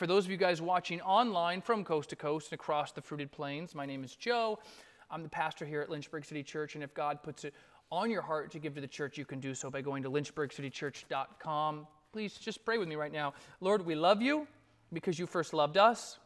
For 0.00 0.06
those 0.06 0.24
of 0.24 0.30
you 0.30 0.38
guys 0.38 0.62
watching 0.62 1.02
online 1.02 1.60
from 1.60 1.84
coast 1.84 2.08
to 2.08 2.16
coast 2.16 2.52
and 2.52 2.54
across 2.54 2.90
the 2.90 3.02
fruited 3.02 3.30
plains, 3.30 3.74
my 3.74 3.84
name 3.84 4.02
is 4.02 4.16
Joe. 4.16 4.58
I'm 5.10 5.22
the 5.22 5.28
pastor 5.28 5.66
here 5.66 5.82
at 5.82 5.90
Lynchburg 5.90 6.24
City 6.24 6.42
Church, 6.42 6.74
and 6.74 6.82
if 6.82 6.94
God 6.94 7.22
puts 7.22 7.44
it 7.44 7.52
on 7.92 8.10
your 8.10 8.22
heart 8.22 8.50
to 8.52 8.58
give 8.58 8.74
to 8.76 8.80
the 8.80 8.86
church, 8.86 9.18
you 9.18 9.26
can 9.26 9.40
do 9.40 9.52
so 9.52 9.68
by 9.68 9.82
going 9.82 10.02
to 10.04 10.10
lynchburgcitychurch.com. 10.10 11.86
Please 12.14 12.32
just 12.36 12.64
pray 12.64 12.78
with 12.78 12.88
me 12.88 12.94
right 12.94 13.12
now. 13.12 13.34
Lord, 13.60 13.84
we 13.84 13.94
love 13.94 14.22
you 14.22 14.46
because 14.90 15.18
you 15.18 15.26
first 15.26 15.52
loved 15.52 15.76
us. 15.76 16.18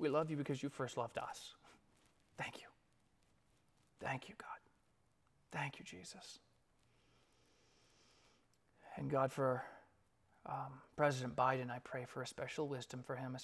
We 0.00 0.08
love 0.08 0.32
you 0.32 0.36
because 0.36 0.64
you 0.64 0.68
first 0.68 0.96
loved 0.96 1.16
us. 1.16 1.54
Thank 2.38 2.56
you. 2.56 2.66
Thank 4.00 4.28
you, 4.28 4.34
God. 4.36 4.58
Thank 5.52 5.78
you, 5.78 5.84
Jesus. 5.84 6.40
And 8.96 9.10
God, 9.10 9.32
for 9.32 9.64
um, 10.46 10.80
President 10.96 11.34
Biden, 11.34 11.70
I 11.70 11.78
pray 11.82 12.04
for 12.06 12.22
a 12.22 12.26
special 12.26 12.68
wisdom 12.68 13.02
for 13.04 13.16
him, 13.16 13.34
a 13.34 13.38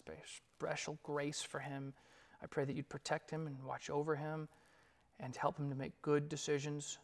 special 0.58 0.98
grace 1.02 1.42
for 1.42 1.58
him. 1.58 1.94
I 2.42 2.46
pray 2.46 2.64
that 2.64 2.76
you'd 2.76 2.88
protect 2.88 3.30
him 3.30 3.46
and 3.46 3.62
watch 3.64 3.90
over 3.90 4.16
him 4.16 4.48
and 5.18 5.34
help 5.34 5.58
him 5.58 5.68
to 5.70 5.76
make 5.76 6.00
good 6.02 6.28
decisions. 6.28 6.98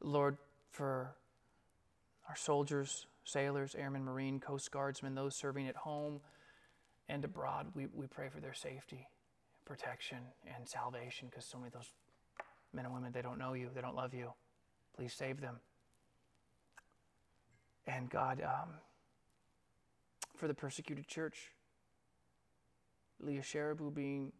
Lord, 0.00 0.36
for 0.70 1.14
our 2.28 2.36
soldiers, 2.36 3.06
sailors, 3.24 3.74
airmen, 3.74 4.04
marine, 4.04 4.40
coast 4.40 4.70
guardsmen, 4.70 5.14
those 5.14 5.34
serving 5.34 5.68
at 5.68 5.76
home 5.76 6.20
and 7.08 7.24
abroad, 7.24 7.68
we, 7.74 7.86
we 7.92 8.06
pray 8.06 8.28
for 8.28 8.40
their 8.40 8.54
safety, 8.54 9.06
protection, 9.64 10.18
and 10.54 10.68
salvation 10.68 11.28
because 11.28 11.44
so 11.44 11.58
many 11.58 11.68
of 11.68 11.74
those 11.74 11.90
men 12.72 12.84
and 12.84 12.94
women, 12.94 13.12
they 13.12 13.22
don't 13.22 13.38
know 13.38 13.54
you, 13.54 13.70
they 13.74 13.80
don't 13.80 13.96
love 13.96 14.14
you. 14.14 14.32
Please 14.96 15.12
save 15.12 15.40
them. 15.40 15.56
And 17.86 18.08
God, 18.08 18.42
um, 18.42 18.70
for 20.36 20.48
the 20.48 20.54
persecuted 20.54 21.06
church, 21.06 21.50
Leah 23.20 23.42
Sharibu 23.42 23.94
being 23.94 24.32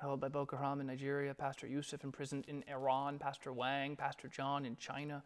held 0.00 0.20
by 0.20 0.28
Boko 0.28 0.56
Haram 0.56 0.80
in 0.80 0.86
Nigeria, 0.86 1.32
Pastor 1.34 1.66
Yusuf 1.66 2.04
imprisoned 2.04 2.44
in 2.48 2.64
Iran, 2.68 3.18
Pastor 3.18 3.52
Wang, 3.52 3.96
Pastor 3.96 4.28
John 4.28 4.66
in 4.66 4.76
China, 4.76 5.22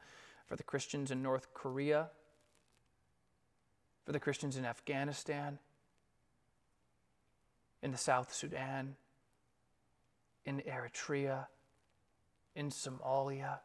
for 0.47 0.57
the 0.57 0.63
Christians 0.63 1.11
in 1.11 1.23
North 1.23 1.53
Korea, 1.55 2.09
for 4.05 4.13
the 4.13 4.21
Christians 4.21 4.57
in 4.57 4.65
Afghanistan, 4.65 5.59
in 7.83 7.91
the 7.91 7.99
South 7.99 8.33
Sudan, 8.33 8.97
in 10.45 10.61
Eritrea, 10.61 11.47
in 12.55 12.71
Somalia, 12.71 13.61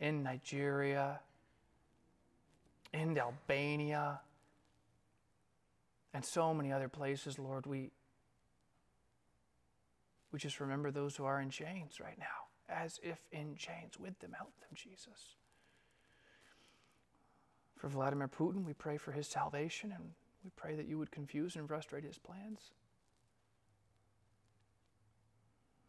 in 0.00 0.22
Nigeria, 0.22 1.20
in 2.94 3.18
Albania, 3.18 4.20
and 6.12 6.24
so 6.24 6.54
many 6.54 6.72
other 6.72 6.88
places, 6.88 7.38
Lord, 7.38 7.66
we, 7.66 7.90
we 10.32 10.38
just 10.38 10.60
remember 10.60 10.90
those 10.90 11.16
who 11.16 11.24
are 11.24 11.40
in 11.40 11.50
chains 11.50 11.98
right 12.00 12.18
now, 12.18 12.46
as 12.68 13.00
if 13.02 13.18
in 13.32 13.56
chains 13.56 13.98
with 13.98 14.18
them. 14.20 14.32
Help 14.36 14.52
them, 14.60 14.68
Jesus. 14.74 15.36
For 17.76 17.88
Vladimir 17.88 18.28
Putin, 18.28 18.64
we 18.64 18.72
pray 18.72 18.96
for 18.96 19.10
his 19.10 19.26
salvation 19.26 19.92
and 19.92 20.04
we 20.44 20.50
pray 20.56 20.76
that 20.76 20.86
you 20.86 20.98
would 20.98 21.10
confuse 21.10 21.56
and 21.56 21.66
frustrate 21.66 22.04
his 22.04 22.18
plans. 22.18 22.70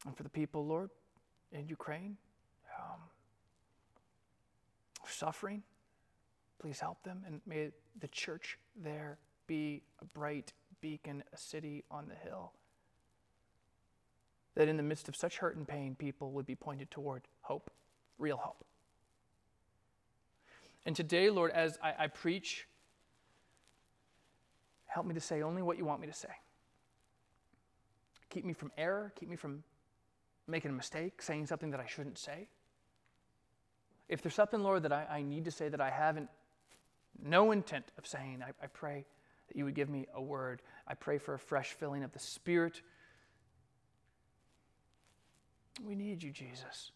And 0.06 0.17
for 0.17 0.23
the 0.23 0.30
people, 0.30 0.66
Lord, 0.66 0.89
in 1.52 1.67
Ukraine, 1.67 2.17
um, 2.80 3.00
suffering, 5.08 5.64
please 6.59 6.80
help 6.80 7.03
them 7.03 7.23
and 7.25 7.42
may 7.45 7.72
the 8.00 8.08
church 8.08 8.58
there 8.75 9.17
be 9.48 9.83
a 10.02 10.05
bright 10.05 10.54
beacon, 10.82 11.23
a 11.33 11.38
city 11.38 11.83
on 11.92 12.08
the 12.08 12.16
hill. 12.16 12.54
That 14.55 14.67
in 14.67 14.77
the 14.77 14.83
midst 14.83 15.10
of 15.10 15.16
such 15.16 15.38
hurt 15.38 15.55
and 15.58 15.67
pain, 15.67 15.95
people 15.95 16.32
would 16.32 16.45
be 16.45 16.55
pointed 16.55 16.89
toward 16.89 17.23
hope, 17.42 17.70
real 18.17 18.38
hope. 18.38 18.64
And 20.86 20.95
today, 20.95 21.30
Lord, 21.30 21.52
as 21.52 21.77
I, 21.82 21.93
I 21.99 22.08
preach, 22.08 22.67
help 24.86 25.05
me 25.05 25.14
to 25.16 25.20
say 25.20 25.42
only 25.42 25.61
what 25.61 25.77
you 25.77 25.86
want 25.86 25.99
me 25.99 26.08
to 26.08 26.14
say. 26.14 26.30
Keep 28.30 28.45
me 28.45 28.54
from 28.54 28.72
error, 28.77 29.11
keep 29.16 29.30
me 29.30 29.36
from 29.36 29.64
making 30.48 30.72
a 30.72 30.73
mistake, 30.73 31.22
saying 31.22 31.48
something 31.48 31.72
that 31.72 31.80
I 31.80 31.86
shouldn't 31.87 32.17
say. 32.17 32.48
If 34.08 34.22
there's 34.22 34.36
something, 34.36 34.61
Lord, 34.61 34.83
that 34.83 34.93
I, 34.93 35.05
I 35.10 35.22
need 35.22 35.45
to 35.45 35.52
say 35.52 35.70
that 35.70 35.82
I 35.82 35.89
haven't 35.89 36.30
no 37.23 37.52
intent 37.52 37.86
of 37.98 38.05
saying, 38.08 38.43
I, 38.43 38.52
I 38.64 38.67
pray 38.67 39.05
that 39.48 39.58
you 39.58 39.65
would 39.65 39.76
give 39.76 39.89
me 39.89 40.08
a 40.14 40.21
word. 40.21 40.61
I 40.87 40.93
pray 40.93 41.17
for 41.17 41.33
a 41.33 41.39
fresh 41.39 41.73
filling 41.73 42.03
of 42.03 42.11
the 42.11 42.20
Spirit. 42.20 42.81
We 45.83 45.95
need 45.95 46.23
you, 46.23 46.31
Jesus. 46.31 46.92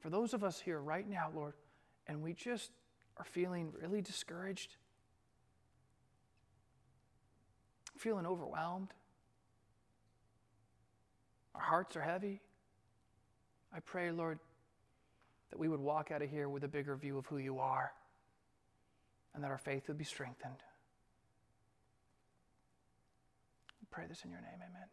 For 0.00 0.10
those 0.10 0.34
of 0.34 0.44
us 0.44 0.60
here 0.60 0.80
right 0.80 1.08
now, 1.08 1.30
Lord, 1.34 1.54
and 2.06 2.22
we 2.22 2.34
just 2.34 2.70
are 3.16 3.24
feeling 3.24 3.72
really 3.80 4.02
discouraged, 4.02 4.76
feeling 7.96 8.26
overwhelmed, 8.26 8.92
our 11.54 11.60
hearts 11.60 11.96
are 11.96 12.02
heavy. 12.02 12.40
I 13.74 13.80
pray, 13.80 14.10
Lord, 14.10 14.38
that 15.50 15.58
we 15.58 15.68
would 15.68 15.80
walk 15.80 16.10
out 16.10 16.20
of 16.20 16.30
here 16.30 16.48
with 16.48 16.64
a 16.64 16.68
bigger 16.68 16.96
view 16.96 17.16
of 17.16 17.26
who 17.26 17.38
you 17.38 17.58
are 17.58 17.92
and 19.34 19.42
that 19.42 19.50
our 19.50 19.58
faith 19.58 19.88
would 19.88 19.98
be 19.98 20.04
strengthened. 20.04 20.62
We 23.80 23.86
pray 23.90 24.04
this 24.08 24.24
in 24.24 24.30
your 24.30 24.40
name, 24.40 24.54
amen. 24.56 24.88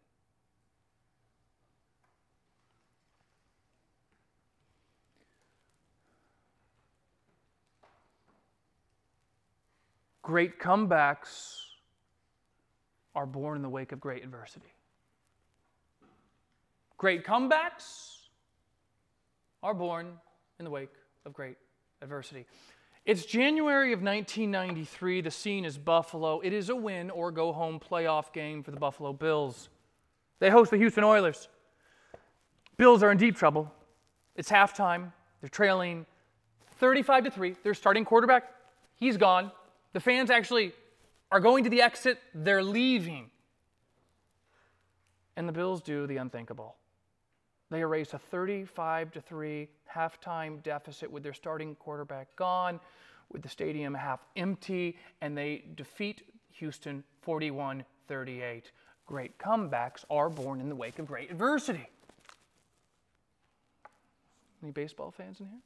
Great 10.24 10.60
comebacks 10.60 11.58
are 13.16 13.26
born 13.26 13.58
in 13.58 13.62
the 13.62 13.70
wake 13.70 13.92
of 13.92 14.00
great 14.00 14.24
adversity. 14.24 14.74
Great 16.98 17.26
comebacks 17.26 18.18
are 19.64 19.74
born 19.74 20.14
in 20.60 20.66
the 20.66 20.72
wake 20.72 20.94
of 21.26 21.34
great 21.34 21.58
adversity. 22.02 22.46
It's 23.04 23.26
January 23.26 23.94
of 23.94 24.02
1993. 24.02 25.22
The 25.22 25.32
scene 25.32 25.66
is 25.66 25.78
Buffalo. 25.78 26.40
It 26.42 26.54
is 26.54 26.70
a 26.70 26.76
win 26.76 27.10
or 27.10 27.32
go 27.32 27.52
home 27.52 27.80
playoff 27.80 28.32
game 28.32 28.62
for 28.62 28.70
the 28.70 28.78
Buffalo 28.78 29.12
Bills. 29.12 29.70
They 30.40 30.52
host 30.52 30.70
the 30.70 30.78
Houston 30.78 31.04
Oilers. 31.04 31.50
Bills 32.78 33.02
are 33.02 33.12
in 33.12 33.18
deep 33.18 33.36
trouble. 33.36 33.72
It's 34.36 34.50
halftime. 34.50 35.12
They're 35.42 35.50
trailing 35.50 36.06
35 36.78 37.26
to 37.26 37.32
3. 37.32 37.56
Their 37.64 37.74
starting 37.74 38.06
quarterback, 38.06 38.52
he's 38.96 39.18
gone. 39.18 39.52
The 39.94 40.00
fans 40.00 40.30
actually 40.30 40.74
are 41.32 41.40
going 41.40 41.64
to 41.64 41.70
the 41.70 41.82
exit, 41.82 42.20
they're 42.36 42.64
leaving. 42.64 43.30
And 45.36 45.48
the 45.48 45.54
Bills 45.54 45.82
do 45.82 46.06
the 46.06 46.18
unthinkable. 46.18 46.76
They 47.72 47.80
erase 47.80 48.14
a 48.14 48.20
35 48.20 49.14
to 49.14 49.22
3 49.22 49.68
halftime 49.96 50.62
deficit 50.62 51.10
with 51.10 51.24
their 51.24 51.34
starting 51.34 51.74
quarterback 51.76 52.36
gone, 52.36 52.82
with 53.32 53.42
the 53.42 53.50
stadium 53.50 53.94
half 53.94 54.20
empty, 54.36 54.98
and 55.22 55.38
they 55.38 55.64
defeat 55.76 56.24
Houston 56.52 57.04
41 57.22 57.86
38. 58.10 58.72
Great 59.06 59.38
comebacks 59.38 60.04
are 60.10 60.30
born 60.30 60.60
in 60.60 60.68
the 60.68 60.76
wake 60.76 61.00
of 61.00 61.08
great 61.08 61.32
adversity. 61.32 61.88
Any 64.62 64.72
baseball 64.72 65.12
fans 65.12 65.40
in 65.40 65.48
here? 65.48 65.60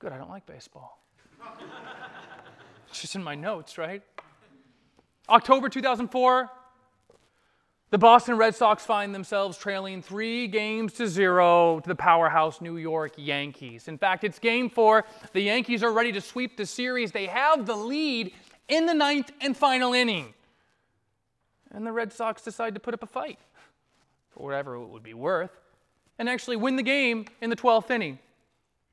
Good, 0.00 0.12
I 0.12 0.18
don't 0.18 0.30
like 0.30 0.44
baseball. 0.44 1.02
it's 2.90 3.00
just 3.00 3.16
in 3.16 3.22
my 3.22 3.34
notes, 3.34 3.78
right? 3.78 4.02
October 5.30 5.70
2004, 5.70 6.50
the 7.90 7.98
Boston 7.98 8.36
Red 8.36 8.54
Sox 8.54 8.84
find 8.84 9.14
themselves 9.14 9.58
trailing 9.58 10.00
three 10.00 10.46
games 10.46 10.92
to 10.94 11.08
zero 11.08 11.80
to 11.80 11.88
the 11.88 11.96
powerhouse 11.96 12.60
New 12.60 12.76
York 12.76 13.12
Yankees. 13.16 13.88
In 13.88 13.98
fact, 13.98 14.22
it's 14.22 14.38
game 14.38 14.70
four. 14.70 15.04
The 15.32 15.40
Yankees 15.40 15.82
are 15.82 15.92
ready 15.92 16.12
to 16.12 16.20
sweep 16.20 16.56
the 16.56 16.66
series. 16.66 17.10
They 17.10 17.26
have 17.26 17.66
the 17.66 17.74
lead 17.74 18.32
in 18.68 18.86
the 18.86 18.94
ninth 18.94 19.32
and 19.40 19.56
final 19.56 19.92
inning. 19.92 20.34
And 21.72 21.86
the 21.86 21.92
Red 21.92 22.12
Sox 22.12 22.42
decide 22.42 22.74
to 22.74 22.80
put 22.80 22.94
up 22.94 23.02
a 23.02 23.06
fight 23.06 23.38
for 24.30 24.44
whatever 24.44 24.74
it 24.74 24.86
would 24.86 25.02
be 25.02 25.14
worth 25.14 25.50
and 26.18 26.28
actually 26.28 26.56
win 26.56 26.76
the 26.76 26.82
game 26.82 27.26
in 27.40 27.50
the 27.50 27.56
12th 27.56 27.90
inning. 27.90 28.18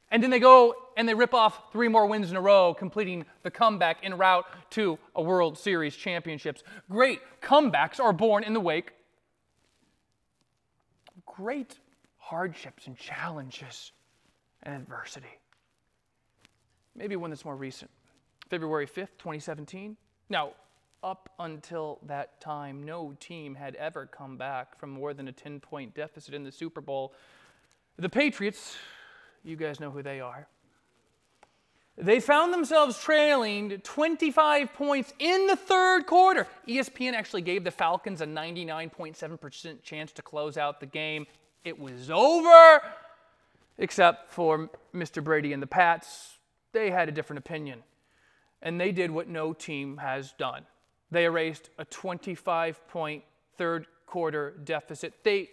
And 0.10 0.24
then 0.24 0.32
they 0.32 0.40
go 0.40 0.76
and 0.98 1.08
they 1.08 1.14
rip 1.14 1.34
off 1.34 1.72
three 1.72 1.88
more 1.88 2.08
wins 2.08 2.32
in 2.32 2.36
a 2.36 2.42
row, 2.42 2.74
completing 2.74 3.24
the 3.44 3.52
comeback 3.52 4.00
en 4.02 4.18
route 4.18 4.46
to 4.72 4.98
a 5.16 5.22
World 5.22 5.58
Series 5.58 5.96
championships. 5.96 6.64
Great 6.90 7.22
comebacks 7.40 8.00
are 8.00 8.12
born 8.12 8.44
in 8.44 8.54
the 8.54 8.60
wake. 8.60 8.92
Great 11.28 11.78
hardships 12.18 12.88
and 12.88 12.98
challenges 12.98 13.92
and 14.64 14.76
adversity. 14.76 15.40
maybe 16.96 17.16
one 17.16 17.30
that's 17.30 17.46
more 17.46 17.56
recent. 17.56 17.92
February 18.50 18.88
5th, 18.88 19.20
2017. 19.20 19.96
Now, 20.30 20.54
up 21.04 21.30
until 21.38 22.00
that 22.08 22.42
time, 22.42 22.84
no 22.84 23.16
team 23.20 23.54
had 23.54 23.76
ever 23.76 24.08
come 24.08 24.36
back 24.36 24.80
from 24.80 24.90
more 24.90 25.14
than 25.14 25.28
a 25.28 25.32
10 25.32 25.60
point 25.60 25.94
deficit 25.94 26.34
in 26.34 26.44
the 26.44 26.52
Super 26.52 26.82
Bowl. 26.82 27.14
The 27.98 28.10
Patriots, 28.10 28.76
you 29.44 29.56
guys 29.56 29.80
know 29.80 29.92
who 29.92 30.02
they 30.02 30.20
are. 30.20 30.48
They 31.98 32.20
found 32.20 32.54
themselves 32.54 33.02
trailing 33.02 33.80
25 33.80 34.74
points 34.74 35.14
in 35.18 35.48
the 35.48 35.56
third 35.56 36.06
quarter. 36.06 36.48
ESPN 36.68 37.14
actually 37.14 37.42
gave 37.42 37.64
the 37.64 37.72
Falcons 37.72 38.22
a 38.22 38.26
99.7% 38.26 39.82
chance 39.82 40.12
to 40.12 40.22
close 40.22 40.58
out 40.58 40.80
the 40.80 40.86
game. 40.86 41.26
It 41.64 41.80
was 41.80 42.12
over, 42.12 42.82
except 43.80 44.32
for 44.32 44.70
Mr. 44.94 45.24
Brady 45.24 45.54
and 45.54 45.62
the 45.62 45.68
Pats. 45.68 46.38
They 46.72 46.92
had 46.92 47.10
a 47.10 47.12
different 47.12 47.40
opinion. 47.40 47.84
And 48.62 48.80
they 48.80 48.92
did 48.92 49.10
what 49.10 49.28
no 49.28 49.54
team 49.54 49.98
has 49.98 50.34
done 50.34 50.66
they 51.12 51.26
erased 51.26 51.70
a 51.78 51.86
25 51.86 52.88
point 52.88 53.24
third 53.58 53.88
quarter 54.06 54.56
deficit. 54.64 55.14
They 55.24 55.50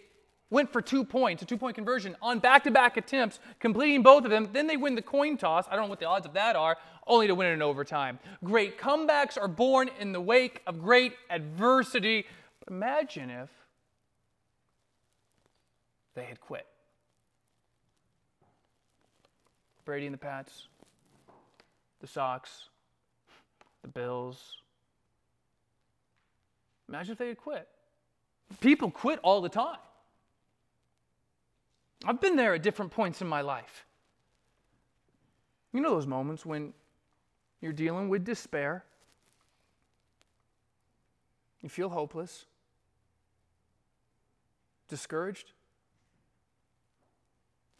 went 0.49 0.71
for 0.71 0.81
two 0.81 1.03
points, 1.03 1.41
a 1.41 1.45
two 1.45 1.57
point 1.57 1.75
conversion 1.75 2.15
on 2.21 2.39
back 2.39 2.63
to 2.63 2.71
back 2.71 2.97
attempts, 2.97 3.39
completing 3.59 4.03
both 4.03 4.23
of 4.23 4.31
them. 4.31 4.49
Then 4.53 4.67
they 4.67 4.77
win 4.77 4.95
the 4.95 5.01
coin 5.01 5.37
toss. 5.37 5.65
I 5.69 5.75
don't 5.75 5.85
know 5.85 5.89
what 5.89 5.99
the 5.99 6.07
odds 6.07 6.25
of 6.25 6.33
that 6.33 6.55
are, 6.55 6.77
only 7.07 7.27
to 7.27 7.35
win 7.35 7.47
it 7.47 7.53
in 7.53 7.61
overtime. 7.61 8.19
Great 8.43 8.77
comebacks 8.77 9.37
are 9.41 9.47
born 9.47 9.89
in 9.99 10.11
the 10.11 10.21
wake 10.21 10.61
of 10.67 10.81
great 10.81 11.13
adversity. 11.29 12.25
But 12.59 12.73
imagine 12.73 13.29
if 13.29 13.49
they 16.13 16.25
had 16.25 16.39
quit. 16.39 16.65
Brady 19.83 20.07
and 20.07 20.13
the 20.13 20.19
Pats, 20.19 20.67
the 22.01 22.07
Sox, 22.07 22.69
the 23.83 23.87
Bills. 23.87 24.57
Imagine 26.89 27.11
if 27.11 27.17
they 27.17 27.27
had 27.27 27.37
quit. 27.37 27.67
People 28.61 28.89
quit 28.89 29.19
all 29.21 29.41
the 29.41 29.49
time. 29.49 29.77
I've 32.03 32.19
been 32.19 32.35
there 32.35 32.53
at 32.53 32.63
different 32.63 32.91
points 32.91 33.21
in 33.21 33.27
my 33.27 33.41
life. 33.41 33.85
You 35.71 35.81
know 35.81 35.91
those 35.91 36.07
moments 36.07 36.45
when 36.45 36.73
you're 37.61 37.73
dealing 37.73 38.09
with 38.09 38.23
despair, 38.23 38.83
you 41.61 41.69
feel 41.69 41.89
hopeless, 41.89 42.45
discouraged, 44.87 45.51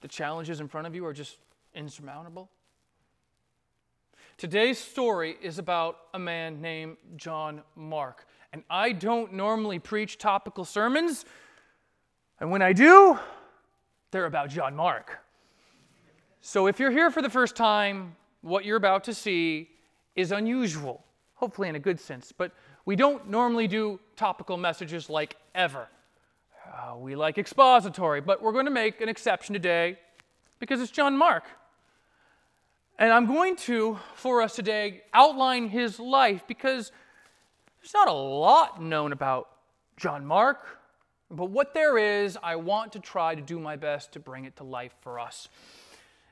the 0.02 0.08
challenges 0.08 0.60
in 0.60 0.68
front 0.68 0.88
of 0.88 0.96
you 0.96 1.06
are 1.06 1.14
just 1.14 1.38
insurmountable. 1.74 2.50
Today's 4.38 4.78
story 4.78 5.38
is 5.42 5.60
about 5.60 5.98
a 6.14 6.20
man 6.20 6.62
named 6.62 6.98
John 7.16 7.62
Mark. 7.76 8.28
And 8.52 8.64
I 8.70 8.92
don't 8.92 9.34
normally 9.34 9.80
preach 9.80 10.18
topical 10.18 10.66
sermons, 10.66 11.26
and 12.40 12.52
when 12.52 12.62
I 12.62 12.74
do, 12.74 13.18
they're 14.16 14.26
about 14.26 14.50
John 14.50 14.78
Mark. 14.78 15.20
So 16.40 16.68
if 16.68 16.80
you're 16.80 16.90
here 16.90 17.12
for 17.12 17.22
the 17.22 17.30
first 17.30 17.54
time, 17.54 18.16
what 18.40 18.64
you're 18.64 18.78
about 18.78 19.04
to 19.04 19.14
see 19.14 19.70
is 20.16 20.32
unusual, 20.32 21.04
hopefully 21.34 21.68
in 21.68 21.76
a 21.76 21.80
good 21.80 22.00
sense, 22.00 22.32
but 22.32 22.54
we 22.86 22.96
don't 22.96 23.30
normally 23.30 23.68
do 23.68 24.00
topical 24.16 24.56
messages 24.56 25.10
like 25.10 25.36
ever. 25.54 25.90
Uh, 26.66 26.96
we 26.96 27.14
like 27.18 27.38
expository, 27.38 28.22
but 28.22 28.42
we're 28.42 28.54
going 28.54 28.64
to 28.64 28.72
make 28.72 29.02
an 29.02 29.10
exception 29.10 29.52
today 29.52 30.00
because 30.60 30.80
it's 30.80 30.92
John 30.92 31.18
Mark. 31.18 31.44
And 32.98 33.12
I'm 33.12 33.26
going 33.26 33.58
to, 33.68 34.00
for 34.14 34.42
us 34.42 34.56
today, 34.56 35.02
outline 35.14 35.68
his 35.68 36.00
life 36.00 36.46
because 36.48 36.94
there's 37.82 37.94
not 37.94 38.08
a 38.08 38.14
lot 38.14 38.82
known 38.82 39.12
about 39.12 39.50
John 39.98 40.26
Mark, 40.26 40.75
but 41.32 41.50
what 41.50 41.74
there 41.74 41.98
is, 41.98 42.38
I 42.42 42.56
want 42.56 42.94
to 42.94 43.00
try 43.00 43.36
to 43.36 43.42
do 43.42 43.60
my 43.60 43.76
best 43.76 44.12
to 44.14 44.20
bring 44.20 44.46
it 44.46 44.56
to 44.58 44.64
life 44.64 44.94
for 45.02 45.20
us. 45.20 45.48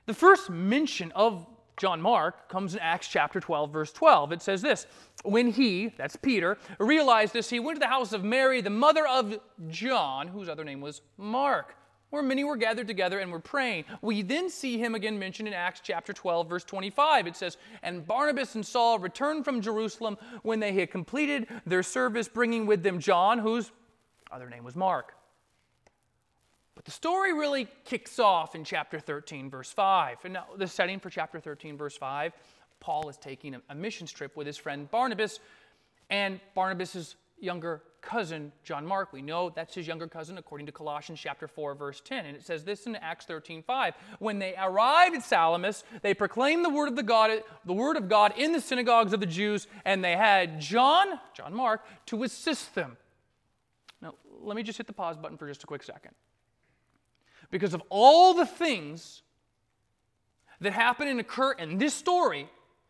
The 0.06 0.14
first 0.14 0.50
mention 0.50 1.12
of 1.14 1.46
John 1.78 2.02
Mark 2.02 2.50
comes 2.50 2.76
in 2.76 2.80
Acts 2.80 3.08
chapter 3.08 3.40
12, 3.40 3.72
verse 3.72 3.92
12. 3.92 4.32
It 4.32 4.42
says 4.42 4.62
this 4.62 4.86
When 5.24 5.52
he, 5.52 5.94
that's 5.98 6.16
Peter, 6.16 6.58
realized 6.80 7.34
this, 7.34 7.50
he 7.50 7.60
went 7.60 7.78
to 7.78 7.80
the 7.80 7.88
house 7.88 8.14
of 8.14 8.24
Mary, 8.24 8.62
the 8.62 8.70
mother 8.70 9.08
of 9.08 9.40
John, 9.70 10.28
whose 10.28 10.50
other 10.50 10.64
name 10.64 10.82
was 10.82 11.02
Mark 11.18 11.76
where 12.14 12.22
many 12.22 12.44
were 12.44 12.56
gathered 12.56 12.86
together 12.86 13.18
and 13.18 13.32
were 13.32 13.40
praying. 13.40 13.86
We 14.04 14.22
then 14.22 14.48
see 14.48 14.78
him 14.78 14.94
again 14.94 15.18
mentioned 15.18 15.48
in 15.48 15.56
Acts 15.56 15.82
chapter 15.84 16.14
12, 16.14 16.48
verse 16.48 16.64
25. 16.64 17.26
It 17.26 17.36
says, 17.36 17.58
And 17.82 18.06
Barnabas 18.06 18.54
and 18.54 18.64
Saul 18.64 19.00
returned 19.00 19.44
from 19.44 19.62
Jerusalem 19.62 20.20
when 20.44 20.60
they 20.60 20.74
had 20.74 20.92
completed 20.92 21.48
their 21.66 21.82
service, 21.82 22.28
bringing 22.28 22.68
with 22.68 22.84
them 22.84 23.00
John, 23.00 23.40
whose 23.40 23.72
other 24.34 24.50
name 24.50 24.64
was 24.64 24.76
Mark. 24.76 25.14
But 26.76 26.86
the 26.86 26.92
story 26.92 27.34
really 27.34 27.68
kicks 27.86 28.18
off 28.20 28.56
in 28.56 28.64
chapter 28.64 29.00
13, 29.00 29.50
verse 29.50 29.72
5. 29.72 30.18
And 30.24 30.34
now, 30.34 30.46
the 30.58 30.68
setting 30.68 31.00
for 31.00 31.10
chapter 31.10 31.40
13, 31.40 31.78
verse 31.78 31.96
5, 31.96 32.34
Paul 32.80 33.10
is 33.10 33.18
taking 33.18 33.56
a, 33.70 33.76
mission 33.76 34.08
trip 34.08 34.36
with 34.36 34.48
his 34.48 34.58
friend 34.58 34.90
Barnabas, 34.90 35.40
and 36.10 36.40
Barnabas' 36.56 37.16
younger 37.40 37.82
cousin, 38.02 38.52
John 38.64 38.86
Mark. 38.86 39.14
We 39.14 39.22
know 39.22 39.50
that's 39.50 39.76
his 39.76 39.88
younger 39.88 40.08
cousin 40.08 40.38
according 40.38 40.66
to 40.66 40.72
Colossians 40.72 41.20
chapter 41.20 41.48
4, 41.48 41.76
verse 41.76 42.02
10. 42.04 42.26
And 42.26 42.36
it 42.36 42.44
says 42.44 42.64
this 42.64 42.86
in 42.86 42.96
Acts 42.98 43.26
13, 43.26 43.64
5. 43.64 43.94
When 44.20 44.40
they 44.40 44.56
arrived 44.60 45.16
at 45.16 45.24
Salamis, 45.24 45.84
they 46.02 46.14
proclaimed 46.14 46.66
the 46.66 46.70
word 46.70 46.90
of 46.90 46.96
the 46.96 47.04
God, 47.04 47.32
the 47.66 47.74
word 47.74 47.98
of 47.98 48.10
God 48.10 48.34
in 48.38 48.52
the 48.52 48.62
synagogues 48.62 49.14
of 49.14 49.20
the 49.20 49.26
Jews, 49.26 49.68
and 49.86 50.04
they 50.04 50.18
had 50.18 50.60
John, 50.60 51.20
John 51.34 51.54
Mark, 51.54 51.82
to 52.08 52.24
assist 52.24 52.76
them. 52.76 52.98
Now, 54.04 54.16
let 54.42 54.58
me 54.58 54.64
just 54.64 54.78
hit 54.78 54.86
the 54.86 54.94
pause 54.94 55.16
button 55.16 55.38
for 55.38 55.48
just 55.48 55.64
a 55.64 55.66
quick 55.66 55.82
second. 55.82 56.12
Because 57.50 57.74
of 57.74 57.82
all 57.90 58.34
the 58.34 58.46
things 58.46 59.22
that 60.60 60.74
happen 60.74 61.08
and 61.08 61.22
occur 61.22 61.54
in 61.54 61.78
this 61.78 61.94
story, 61.94 62.50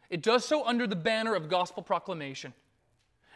it 0.10 0.24
does 0.24 0.44
so 0.44 0.66
under 0.66 0.88
the 0.88 0.96
banner 0.96 1.36
of 1.36 1.50
gospel 1.50 1.84
proclamation. 1.84 2.52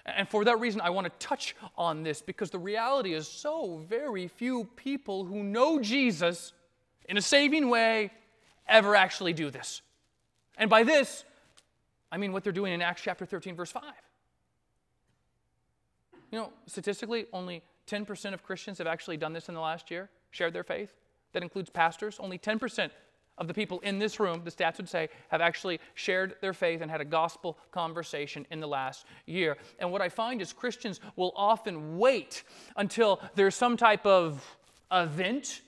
And 0.05 0.27
for 0.27 0.43
that 0.45 0.59
reason, 0.59 0.81
I 0.81 0.89
want 0.89 1.05
to 1.05 1.27
touch 1.27 1.55
on 1.77 2.01
this 2.01 2.21
because 2.21 2.49
the 2.49 2.59
reality 2.59 3.13
is 3.13 3.27
so 3.27 3.85
very 3.87 4.27
few 4.27 4.63
people 4.75 5.25
who 5.25 5.43
know 5.43 5.79
Jesus 5.79 6.53
in 7.07 7.17
a 7.17 7.21
saving 7.21 7.69
way 7.69 8.11
ever 8.67 8.95
actually 8.95 9.33
do 9.33 9.51
this. 9.51 9.83
And 10.57 10.67
by 10.67 10.81
this, 10.81 11.25
I 12.11 12.17
mean 12.17 12.31
what 12.31 12.43
they're 12.43 12.53
doing 12.53 12.73
in 12.73 12.81
Acts 12.81 13.03
chapter 13.03 13.25
13, 13.25 13.55
verse 13.55 13.71
5. 13.71 13.83
You 16.31 16.39
know, 16.39 16.53
statistically, 16.65 17.25
only 17.33 17.63
10% 17.87 18.33
of 18.33 18.43
Christians 18.43 18.77
have 18.79 18.87
actually 18.87 19.17
done 19.17 19.33
this 19.33 19.47
in 19.47 19.55
the 19.55 19.61
last 19.61 19.89
year, 19.89 20.09
shared 20.31 20.53
their 20.53 20.63
faith. 20.63 20.93
That 21.33 21.43
includes 21.43 21.69
pastors. 21.69 22.17
Only 22.19 22.37
10% 22.37 22.89
of 23.37 23.47
the 23.47 23.53
people 23.53 23.79
in 23.81 23.99
this 23.99 24.19
room, 24.19 24.41
the 24.43 24.51
stats 24.51 24.77
would 24.77 24.89
say, 24.89 25.09
have 25.29 25.41
actually 25.41 25.79
shared 25.93 26.35
their 26.41 26.53
faith 26.53 26.81
and 26.81 26.89
had 26.89 27.01
a 27.01 27.05
gospel 27.05 27.57
conversation 27.71 28.45
in 28.49 28.59
the 28.59 28.67
last 28.67 29.05
year. 29.25 29.57
And 29.79 29.91
what 29.91 30.01
I 30.01 30.09
find 30.09 30.41
is 30.41 30.53
Christians 30.53 30.99
will 31.15 31.33
often 31.35 31.97
wait 31.97 32.43
until 32.75 33.21
there's 33.35 33.55
some 33.55 33.77
type 33.77 34.05
of 34.05 34.43
event 34.91 35.61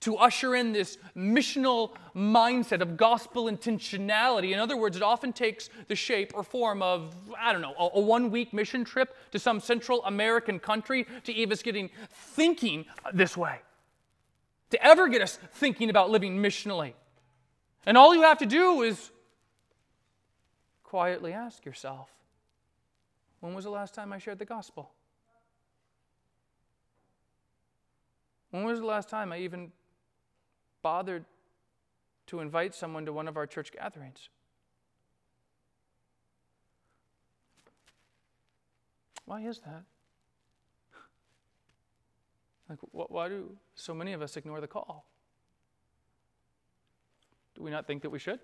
to 0.00 0.16
usher 0.16 0.54
in 0.54 0.72
this 0.72 0.96
missional 1.14 1.94
mindset 2.16 2.80
of 2.80 2.96
gospel 2.96 3.44
intentionality. 3.44 4.52
In 4.52 4.58
other 4.58 4.76
words, 4.76 4.96
it 4.96 5.02
often 5.02 5.32
takes 5.32 5.68
the 5.88 5.94
shape 5.94 6.32
or 6.34 6.42
form 6.42 6.82
of, 6.82 7.14
I 7.38 7.52
don't 7.52 7.60
know, 7.60 7.74
a, 7.78 7.98
a 7.98 8.00
one 8.00 8.30
week 8.30 8.52
mission 8.52 8.84
trip 8.84 9.14
to 9.32 9.38
some 9.38 9.60
Central 9.60 10.04
American 10.04 10.58
country 10.58 11.06
to 11.24 11.32
even 11.32 11.58
getting 11.62 11.90
thinking 12.10 12.86
this 13.12 13.36
way 13.36 13.60
to 14.70 14.84
ever 14.84 15.08
get 15.08 15.20
us 15.20 15.38
thinking 15.54 15.90
about 15.90 16.10
living 16.10 16.38
missionally. 16.38 16.94
And 17.84 17.96
all 17.98 18.14
you 18.14 18.22
have 18.22 18.38
to 18.38 18.46
do 18.46 18.82
is 18.82 19.10
quietly 20.84 21.32
ask 21.32 21.64
yourself 21.64 22.10
when 23.40 23.54
was 23.54 23.64
the 23.64 23.70
last 23.70 23.94
time 23.94 24.12
I 24.12 24.18
shared 24.18 24.38
the 24.38 24.44
gospel? 24.44 24.90
When 28.50 28.64
was 28.64 28.80
the 28.80 28.86
last 28.86 29.08
time 29.08 29.32
I 29.32 29.38
even 29.38 29.72
bothered 30.82 31.24
to 32.26 32.40
invite 32.40 32.74
someone 32.74 33.04
to 33.06 33.12
one 33.12 33.28
of 33.28 33.36
our 33.36 33.46
church 33.46 33.72
gatherings? 33.72 34.28
Why 39.24 39.40
is 39.42 39.60
that? 39.60 39.84
Like, 42.68 42.78
why 42.92 43.28
do 43.28 43.56
so 43.74 43.92
many 43.92 44.12
of 44.12 44.22
us 44.22 44.36
ignore 44.36 44.60
the 44.60 44.68
call? 44.68 45.06
Do 47.54 47.62
we 47.62 47.70
not 47.70 47.86
think 47.86 48.02
that 48.02 48.10
we 48.10 48.18
should? 48.18 48.38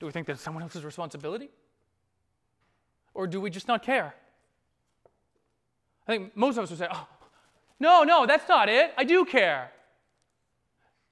Do 0.00 0.06
we 0.06 0.12
think 0.12 0.26
that 0.26 0.34
it's 0.34 0.42
someone 0.42 0.62
else's 0.62 0.84
responsibility? 0.84 1.50
Or 3.14 3.26
do 3.26 3.40
we 3.40 3.50
just 3.50 3.68
not 3.68 3.82
care? 3.82 4.14
I 6.06 6.12
think 6.12 6.36
most 6.36 6.56
of 6.56 6.64
us 6.64 6.70
would 6.70 6.78
say, 6.78 6.88
oh, 6.90 7.08
no, 7.80 8.04
no, 8.04 8.26
that's 8.26 8.48
not 8.48 8.68
it. 8.68 8.92
I 8.96 9.04
do 9.04 9.24
care. 9.24 9.70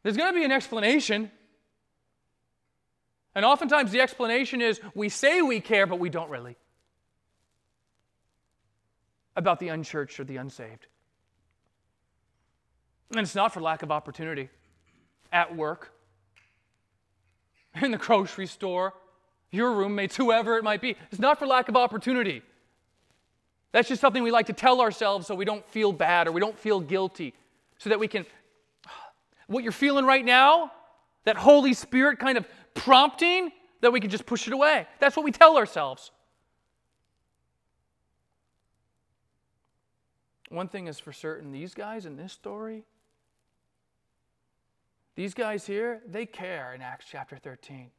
There's 0.04 0.16
going 0.16 0.32
to 0.32 0.38
be 0.38 0.44
an 0.44 0.52
explanation. 0.52 1.32
And 3.34 3.44
oftentimes 3.44 3.90
the 3.90 4.00
explanation 4.00 4.62
is 4.62 4.80
we 4.94 5.08
say 5.08 5.42
we 5.42 5.60
care, 5.60 5.86
but 5.86 5.98
we 5.98 6.10
don't 6.10 6.30
really. 6.30 6.56
About 9.34 9.58
the 9.58 9.68
unchurched 9.68 10.20
or 10.20 10.24
the 10.24 10.36
unsaved. 10.36 10.86
And 13.10 13.20
it's 13.20 13.34
not 13.34 13.52
for 13.52 13.60
lack 13.60 13.82
of 13.82 13.90
opportunity. 13.90 14.50
At 15.32 15.56
work, 15.56 15.90
in 17.82 17.90
the 17.90 17.98
grocery 17.98 18.46
store, 18.46 18.94
your 19.50 19.72
roommates, 19.72 20.16
whoever 20.16 20.56
it 20.58 20.64
might 20.64 20.80
be. 20.80 20.96
It's 21.10 21.20
not 21.20 21.38
for 21.38 21.46
lack 21.46 21.68
of 21.68 21.76
opportunity. 21.76 22.42
That's 23.72 23.88
just 23.88 24.00
something 24.00 24.22
we 24.22 24.30
like 24.30 24.46
to 24.46 24.52
tell 24.52 24.80
ourselves 24.80 25.26
so 25.26 25.34
we 25.34 25.44
don't 25.44 25.66
feel 25.70 25.92
bad 25.92 26.28
or 26.28 26.32
we 26.32 26.40
don't 26.40 26.58
feel 26.58 26.78
guilty, 26.78 27.34
so 27.78 27.90
that 27.90 27.98
we 27.98 28.06
can. 28.06 28.26
What 29.46 29.62
you're 29.62 29.72
feeling 29.72 30.04
right 30.04 30.24
now, 30.24 30.72
that 31.24 31.36
Holy 31.36 31.74
Spirit 31.74 32.18
kind 32.18 32.38
of 32.38 32.46
prompting, 32.74 33.52
that 33.80 33.92
we 33.92 34.00
can 34.00 34.10
just 34.10 34.26
push 34.26 34.46
it 34.46 34.52
away. 34.52 34.86
That's 35.00 35.16
what 35.16 35.24
we 35.24 35.32
tell 35.32 35.56
ourselves. 35.56 36.10
One 40.48 40.68
thing 40.68 40.86
is 40.86 40.98
for 40.98 41.12
certain 41.12 41.52
these 41.52 41.74
guys 41.74 42.06
in 42.06 42.16
this 42.16 42.32
story, 42.32 42.84
these 45.16 45.34
guys 45.34 45.66
here, 45.66 46.00
they 46.06 46.26
care 46.26 46.74
in 46.74 46.82
Acts 46.82 47.06
chapter 47.10 47.36
13. 47.36 47.90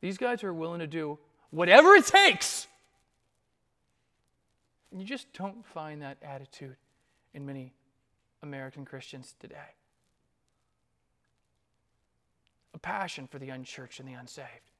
These 0.00 0.18
guys 0.18 0.44
are 0.44 0.54
willing 0.54 0.80
to 0.80 0.86
do 0.86 1.18
whatever 1.50 1.94
it 1.94 2.06
takes. 2.06 2.66
And 4.90 5.00
you 5.00 5.06
just 5.06 5.32
don't 5.32 5.66
find 5.66 6.02
that 6.02 6.18
attitude 6.22 6.76
in 7.34 7.44
many 7.44 7.72
American 8.42 8.84
Christians 8.84 9.34
today. 9.38 9.74
A 12.74 12.78
passion 12.78 13.26
for 13.26 13.38
the 13.38 13.48
unchurched 13.50 14.00
and 14.00 14.08
the 14.08 14.12
unsaved. 14.12 14.70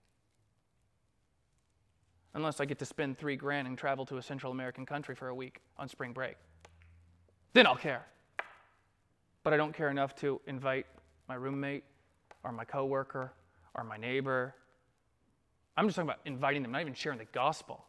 Unless 2.34 2.60
I 2.60 2.66
get 2.66 2.78
to 2.80 2.84
spend 2.84 3.16
three 3.16 3.36
grand 3.36 3.66
and 3.66 3.78
travel 3.78 4.04
to 4.06 4.18
a 4.18 4.22
Central 4.22 4.52
American 4.52 4.84
country 4.84 5.14
for 5.14 5.28
a 5.28 5.34
week 5.34 5.60
on 5.78 5.88
spring 5.88 6.12
break. 6.12 6.36
Then 7.54 7.66
I'll 7.66 7.76
care. 7.76 8.04
But 9.42 9.54
I 9.54 9.56
don't 9.56 9.72
care 9.72 9.88
enough 9.88 10.14
to 10.16 10.40
invite 10.46 10.86
my 11.28 11.34
roommate 11.34 11.84
or 12.44 12.52
my 12.52 12.64
coworker 12.64 13.32
or 13.74 13.84
my 13.84 13.96
neighbor 13.96 14.54
I'm 15.76 15.86
just 15.86 15.96
talking 15.96 16.08
about 16.08 16.20
inviting 16.24 16.62
them, 16.62 16.72
not 16.72 16.80
even 16.80 16.94
sharing 16.94 17.18
the 17.18 17.26
gospel. 17.26 17.84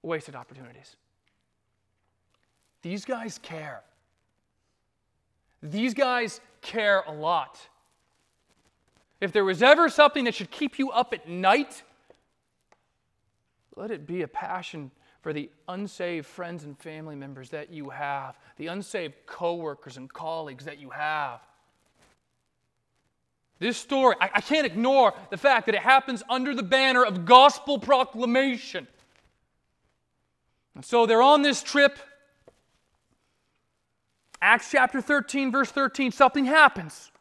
Wasted 0.00 0.34
opportunities. 0.34 0.96
These 2.82 3.04
guys 3.04 3.38
care. 3.38 3.82
These 5.62 5.94
guys 5.94 6.40
care 6.60 7.02
a 7.06 7.12
lot. 7.12 7.60
If 9.20 9.32
there 9.32 9.44
was 9.44 9.62
ever 9.62 9.88
something 9.88 10.24
that 10.24 10.34
should 10.34 10.50
keep 10.50 10.78
you 10.78 10.90
up 10.90 11.14
at 11.14 11.28
night, 11.28 11.82
let 13.76 13.92
it 13.92 14.06
be 14.06 14.22
a 14.22 14.28
passion 14.28 14.90
for 15.22 15.32
the 15.32 15.48
unsaved 15.68 16.26
friends 16.26 16.64
and 16.64 16.76
family 16.76 17.14
members 17.14 17.50
that 17.50 17.70
you 17.70 17.90
have, 17.90 18.36
the 18.56 18.66
unsaved 18.66 19.14
coworkers 19.26 19.96
and 19.96 20.12
colleagues 20.12 20.64
that 20.64 20.80
you 20.80 20.90
have. 20.90 21.40
This 23.60 23.76
story, 23.76 24.16
I, 24.20 24.28
I 24.34 24.40
can't 24.40 24.66
ignore 24.66 25.14
the 25.30 25.36
fact 25.36 25.66
that 25.66 25.76
it 25.76 25.82
happens 25.82 26.24
under 26.28 26.52
the 26.52 26.64
banner 26.64 27.04
of 27.04 27.24
gospel 27.24 27.78
proclamation. 27.78 28.88
And 30.74 30.84
so 30.84 31.06
they're 31.06 31.22
on 31.22 31.42
this 31.42 31.62
trip. 31.62 31.96
Acts 34.42 34.72
chapter 34.72 35.00
13, 35.00 35.52
verse 35.52 35.70
13, 35.70 36.10
something 36.10 36.44
happens. 36.44 37.12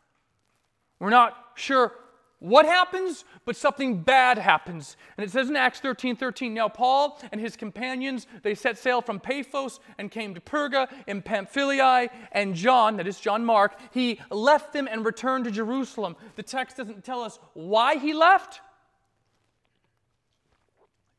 We're 0.99 1.11
not 1.11 1.37
sure 1.53 1.93
what 2.39 2.65
happens, 2.65 3.23
but 3.45 3.55
something 3.55 4.01
bad 4.01 4.39
happens. 4.39 4.97
And 5.15 5.23
it 5.23 5.29
says 5.29 5.47
in 5.47 5.55
Acts 5.55 5.79
13 5.79 6.15
13, 6.15 6.55
now 6.55 6.67
Paul 6.67 7.21
and 7.31 7.39
his 7.39 7.55
companions, 7.55 8.25
they 8.41 8.55
set 8.55 8.79
sail 8.79 9.03
from 9.03 9.19
Paphos 9.19 9.79
and 9.99 10.09
came 10.09 10.33
to 10.33 10.41
Perga 10.41 10.89
in 11.05 11.21
Pamphylia, 11.21 12.09
and 12.31 12.55
John, 12.55 12.97
that 12.97 13.05
is 13.05 13.19
John 13.19 13.45
Mark, 13.45 13.79
he 13.91 14.19
left 14.31 14.73
them 14.73 14.87
and 14.89 15.05
returned 15.05 15.45
to 15.45 15.51
Jerusalem. 15.51 16.15
The 16.35 16.43
text 16.43 16.77
doesn't 16.77 17.03
tell 17.03 17.21
us 17.21 17.37
why 17.53 17.97
he 17.97 18.13
left, 18.13 18.61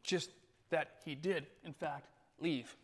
just 0.03 0.31
that 0.71 0.97
he 1.05 1.15
did, 1.15 1.47
in 1.65 1.75
fact, 1.75 2.09
leave. 2.41 2.77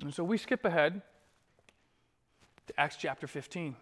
And 0.00 0.12
so 0.12 0.24
we 0.24 0.38
skip 0.38 0.64
ahead 0.64 1.02
to 2.66 2.80
Acts 2.80 2.96
chapter 2.96 3.26
15. 3.26 3.76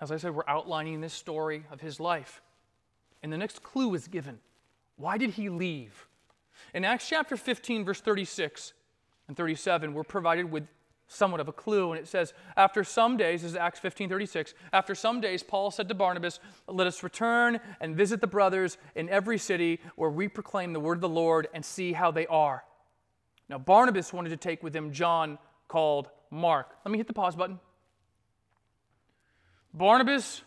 As 0.00 0.10
I 0.10 0.16
said, 0.16 0.34
we're 0.34 0.48
outlining 0.48 1.00
this 1.00 1.12
story 1.12 1.64
of 1.70 1.80
his 1.80 2.00
life. 2.00 2.42
And 3.22 3.32
the 3.32 3.38
next 3.38 3.62
clue 3.62 3.94
is 3.94 4.08
given. 4.08 4.38
Why 4.96 5.18
did 5.18 5.30
he 5.30 5.48
leave? 5.48 6.06
In 6.72 6.84
Acts 6.84 7.08
chapter 7.08 7.36
15, 7.36 7.84
verse 7.84 8.00
36 8.00 8.72
and 9.28 9.36
37, 9.36 9.94
we're 9.94 10.04
provided 10.04 10.50
with 10.50 10.66
somewhat 11.06 11.40
of 11.40 11.48
a 11.48 11.52
clue. 11.52 11.92
And 11.92 12.00
it 12.00 12.08
says, 12.08 12.32
After 12.56 12.84
some 12.84 13.16
days, 13.16 13.42
this 13.42 13.52
is 13.52 13.56
Acts 13.56 13.78
15, 13.80 14.08
36, 14.08 14.54
after 14.72 14.94
some 14.94 15.20
days, 15.20 15.42
Paul 15.42 15.70
said 15.70 15.88
to 15.88 15.94
Barnabas, 15.94 16.40
Let 16.68 16.86
us 16.86 17.02
return 17.02 17.60
and 17.80 17.96
visit 17.96 18.20
the 18.20 18.26
brothers 18.26 18.78
in 18.94 19.08
every 19.08 19.38
city 19.38 19.80
where 19.96 20.10
we 20.10 20.28
proclaim 20.28 20.72
the 20.72 20.80
word 20.80 20.98
of 20.98 21.02
the 21.02 21.08
Lord 21.08 21.48
and 21.54 21.64
see 21.64 21.92
how 21.92 22.10
they 22.10 22.26
are. 22.26 22.64
Now, 23.48 23.58
Barnabas 23.58 24.12
wanted 24.12 24.30
to 24.30 24.36
take 24.36 24.62
with 24.62 24.74
him 24.74 24.92
John 24.92 25.38
called 25.68 26.08
Mark. 26.30 26.68
Let 26.84 26.92
me 26.92 26.98
hit 26.98 27.06
the 27.06 27.12
pause 27.12 27.36
button. 27.36 27.60
Barnabas 29.72 30.42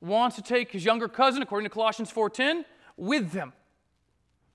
wants 0.00 0.36
to 0.36 0.42
take 0.42 0.70
his 0.70 0.84
younger 0.84 1.08
cousin, 1.08 1.42
according 1.42 1.64
to 1.64 1.70
Colossians 1.70 2.10
4:10, 2.10 2.64
with 2.96 3.32
them. 3.32 3.52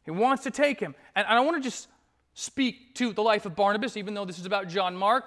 He 0.06 0.12
wants 0.12 0.44
to 0.44 0.52
take 0.52 0.80
him. 0.80 0.96
And 1.16 1.28
I 1.28 1.40
want 1.42 1.58
to 1.58 1.64
just 1.64 1.88
speak 2.34 2.96
to 2.96 3.14
the 3.14 3.24
life 3.24 3.46
of 3.46 3.56
Barnabas, 3.56 3.98
even 3.98 4.14
though 4.14 4.26
this 4.26 4.40
is 4.40 4.46
about 4.46 4.68
John 4.68 4.96
Mark. 4.96 5.26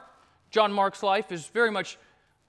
John 0.51 0.73
Mark's 0.73 1.03
life 1.03 1.33
is 1.33 1.47
very 1.49 1.71
much 1.71 1.99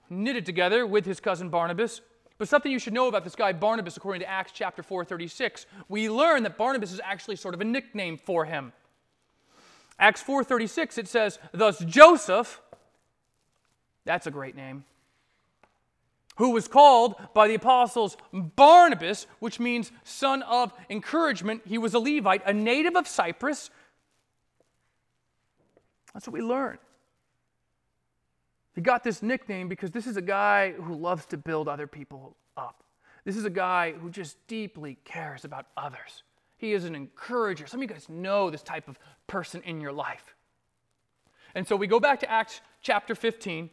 knitted 0.08 0.46
together 0.46 0.86
with 0.86 1.04
his 1.04 1.20
cousin 1.20 1.50
Barnabas. 1.50 2.00
But 2.38 2.48
something 2.48 2.70
you 2.70 2.78
should 2.78 2.92
know 2.92 3.08
about 3.08 3.24
this 3.24 3.34
guy 3.34 3.52
Barnabas, 3.52 3.96
according 3.96 4.20
to 4.20 4.28
Acts 4.28 4.52
chapter 4.52 4.82
4:36, 4.82 5.66
we 5.88 6.08
learn 6.08 6.42
that 6.44 6.56
Barnabas 6.56 6.92
is 6.92 7.00
actually 7.02 7.36
sort 7.36 7.54
of 7.54 7.60
a 7.60 7.64
nickname 7.64 8.16
for 8.16 8.44
him. 8.44 8.72
Acts 9.98 10.22
4:36 10.22 10.98
it 10.98 11.08
says, 11.08 11.38
"Thus 11.52 11.78
Joseph, 11.78 12.60
that's 14.04 14.26
a 14.26 14.30
great 14.30 14.54
name 14.54 14.84
who 16.36 16.50
was 16.50 16.68
called 16.68 17.16
by 17.34 17.48
the 17.48 17.54
apostles 17.54 18.16
Barnabas, 18.32 19.26
which 19.38 19.58
means 19.58 19.90
son 20.04 20.42
of 20.42 20.72
encouragement. 20.88 21.62
He 21.66 21.78
was 21.78 21.94
a 21.94 21.98
Levite, 21.98 22.42
a 22.46 22.52
native 22.52 22.94
of 22.94 23.08
Cyprus. 23.08 23.70
That's 26.12 26.26
what 26.26 26.34
we 26.34 26.42
learn. 26.42 26.78
He 28.74 28.82
got 28.82 29.02
this 29.02 29.22
nickname 29.22 29.68
because 29.68 29.90
this 29.90 30.06
is 30.06 30.18
a 30.18 30.22
guy 30.22 30.72
who 30.72 30.94
loves 30.94 31.24
to 31.26 31.38
build 31.38 31.68
other 31.68 31.86
people 31.86 32.36
up. 32.56 32.84
This 33.24 33.36
is 33.36 33.46
a 33.46 33.50
guy 33.50 33.92
who 33.92 34.10
just 34.10 34.36
deeply 34.46 34.98
cares 35.04 35.44
about 35.44 35.66
others. 35.76 36.22
He 36.56 36.72
is 36.72 36.84
an 36.84 36.94
encourager. 36.94 37.66
Some 37.66 37.80
of 37.80 37.82
you 37.82 37.88
guys 37.88 38.08
know 38.08 38.50
this 38.50 38.62
type 38.62 38.88
of 38.88 38.98
person 39.26 39.62
in 39.62 39.80
your 39.80 39.92
life. 39.92 40.34
And 41.54 41.66
so 41.66 41.76
we 41.76 41.86
go 41.86 42.00
back 42.00 42.20
to 42.20 42.30
Acts 42.30 42.60
chapter 42.82 43.14
15. 43.14 43.70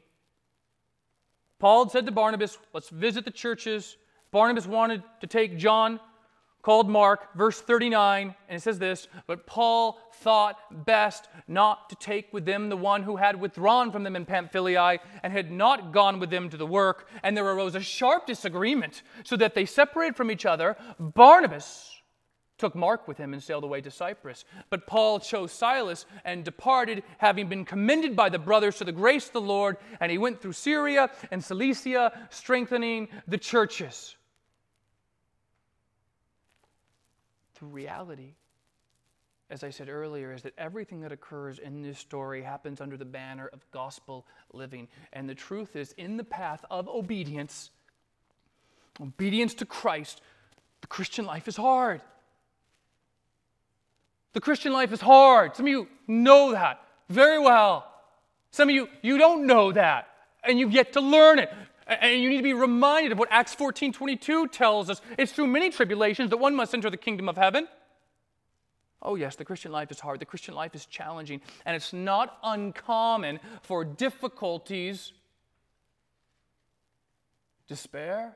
Paul 1.60 1.90
said 1.90 2.06
to 2.06 2.12
Barnabas, 2.12 2.58
Let's 2.74 2.90
visit 2.90 3.26
the 3.26 3.32
churches. 3.32 3.98
Barnabas 4.32 4.68
wanted 4.68 5.04
to 5.22 5.28
take 5.28 5.58
John, 5.58 6.00
called 6.64 6.90
Mark, 6.90 7.36
verse 7.36 7.60
39, 7.60 8.34
and 8.48 8.58
it 8.58 8.62
says 8.62 8.80
this 8.80 9.08
But 9.28 9.46
Paul 9.46 10.00
thought 10.22 10.86
best 10.86 11.28
not 11.48 11.90
to 11.90 11.96
take 11.98 12.34
with 12.34 12.46
them 12.46 12.70
the 12.70 12.78
one 12.78 13.04
who 13.04 13.18
had 13.18 13.40
withdrawn 13.40 13.92
from 13.92 14.04
them 14.04 14.16
in 14.16 14.26
Pamphylia 14.26 15.00
and 15.22 15.32
had 15.32 15.52
not 15.52 15.92
gone 15.92 16.20
with 16.20 16.30
them 16.30 16.50
to 16.50 16.58
the 16.58 16.66
work. 16.66 17.10
And 17.22 17.36
there 17.38 17.46
arose 17.46 17.76
a 17.76 17.82
sharp 17.82 18.26
disagreement, 18.26 19.04
so 19.24 19.36
that 19.36 19.54
they 19.54 19.66
separated 19.66 20.16
from 20.16 20.32
each 20.32 20.46
other. 20.46 20.78
Barnabas 21.00 21.93
took 22.64 22.76
Mark 22.76 23.10
with 23.10 23.18
him 23.18 23.34
and 23.34 23.44
sailed 23.44 23.66
away 23.66 23.82
to 23.82 23.92
Cyprus. 23.92 24.46
But 24.70 24.88
Paul 24.88 25.20
chose 25.20 25.52
Silas 25.52 26.06
and 26.24 26.46
departed, 26.46 27.04
having 27.18 27.50
been 27.50 27.66
commended 27.66 28.16
by 28.16 28.30
the 28.30 28.40
brothers 28.40 28.78
to 28.78 28.86
the 28.86 28.94
grace 28.94 29.28
of 29.28 29.34
the 29.34 29.42
Lord, 29.42 29.76
and 30.00 30.10
he 30.10 30.18
went 30.18 30.42
through 30.42 30.54
Syria 30.54 31.12
and 31.30 31.44
Cilicia, 31.44 32.14
strengthening 32.30 33.10
the 33.28 33.38
churches. 33.38 34.16
The 37.60 37.66
reality, 37.66 38.36
as 39.50 39.66
I 39.66 39.70
said 39.70 39.90
earlier, 39.90 40.32
is 40.32 40.44
that 40.44 40.54
everything 40.58 41.02
that 41.02 41.12
occurs 41.12 41.60
in 41.60 41.82
this 41.82 42.00
story 42.00 42.44
happens 42.44 42.80
under 42.80 42.96
the 42.96 43.04
banner 43.04 43.50
of 43.52 43.70
gospel 43.72 44.26
living. 44.54 44.88
And 45.12 45.28
the 45.28 45.36
truth 45.36 45.76
is, 45.76 45.92
in 45.98 46.16
the 46.16 46.24
path 46.24 46.64
of 46.72 46.88
obedience, 46.88 47.72
obedience 49.02 49.54
to 49.56 49.66
Christ, 49.66 50.22
the 50.80 50.88
Christian 50.88 51.26
life 51.26 51.50
is 51.50 51.58
hard. 51.58 52.00
The 54.34 54.42
Christian 54.42 54.74
life 54.74 54.92
is 54.92 55.02
hard. 55.02 55.56
Some 55.56 55.66
of 55.66 55.72
you 55.72 55.88
know 56.08 56.52
that 56.52 56.82
very 57.10 57.40
well. 57.40 57.90
Some 58.52 58.70
of 58.70 58.76
you, 58.76 58.90
you 59.02 59.18
don't 59.18 59.46
know 59.48 59.72
that. 59.72 60.10
and 60.44 60.60
you 60.60 60.70
get 60.70 60.94
to 60.94 61.02
learn 61.02 61.40
it. 61.40 61.52
And 61.88 62.22
you 62.22 62.30
need 62.30 62.38
to 62.38 62.44
be 62.44 62.54
reminded 62.54 63.12
of 63.12 63.20
what 63.20 63.30
Acts 63.32 63.54
14 63.54 63.92
22 63.94 64.48
tells 64.48 64.90
us. 64.90 65.02
It's 65.18 65.32
through 65.32 65.48
many 65.48 65.70
tribulations 65.70 66.30
that 66.30 66.38
one 66.38 66.56
must 66.56 66.74
enter 66.74 66.90
the 66.90 66.98
kingdom 66.98 67.28
of 67.28 67.38
heaven. 67.38 67.68
Oh, 69.02 69.16
yes, 69.16 69.36
the 69.36 69.44
Christian 69.44 69.72
life 69.74 69.92
is 69.92 70.00
hard. 70.00 70.22
The 70.22 70.26
Christian 70.26 70.54
life 70.54 70.76
is 70.76 70.86
challenging. 70.86 71.42
And 71.66 71.76
it's 71.76 71.92
not 71.92 72.38
uncommon 72.42 73.42
for 73.62 73.84
difficulties, 73.84 75.12
despair, 77.68 78.34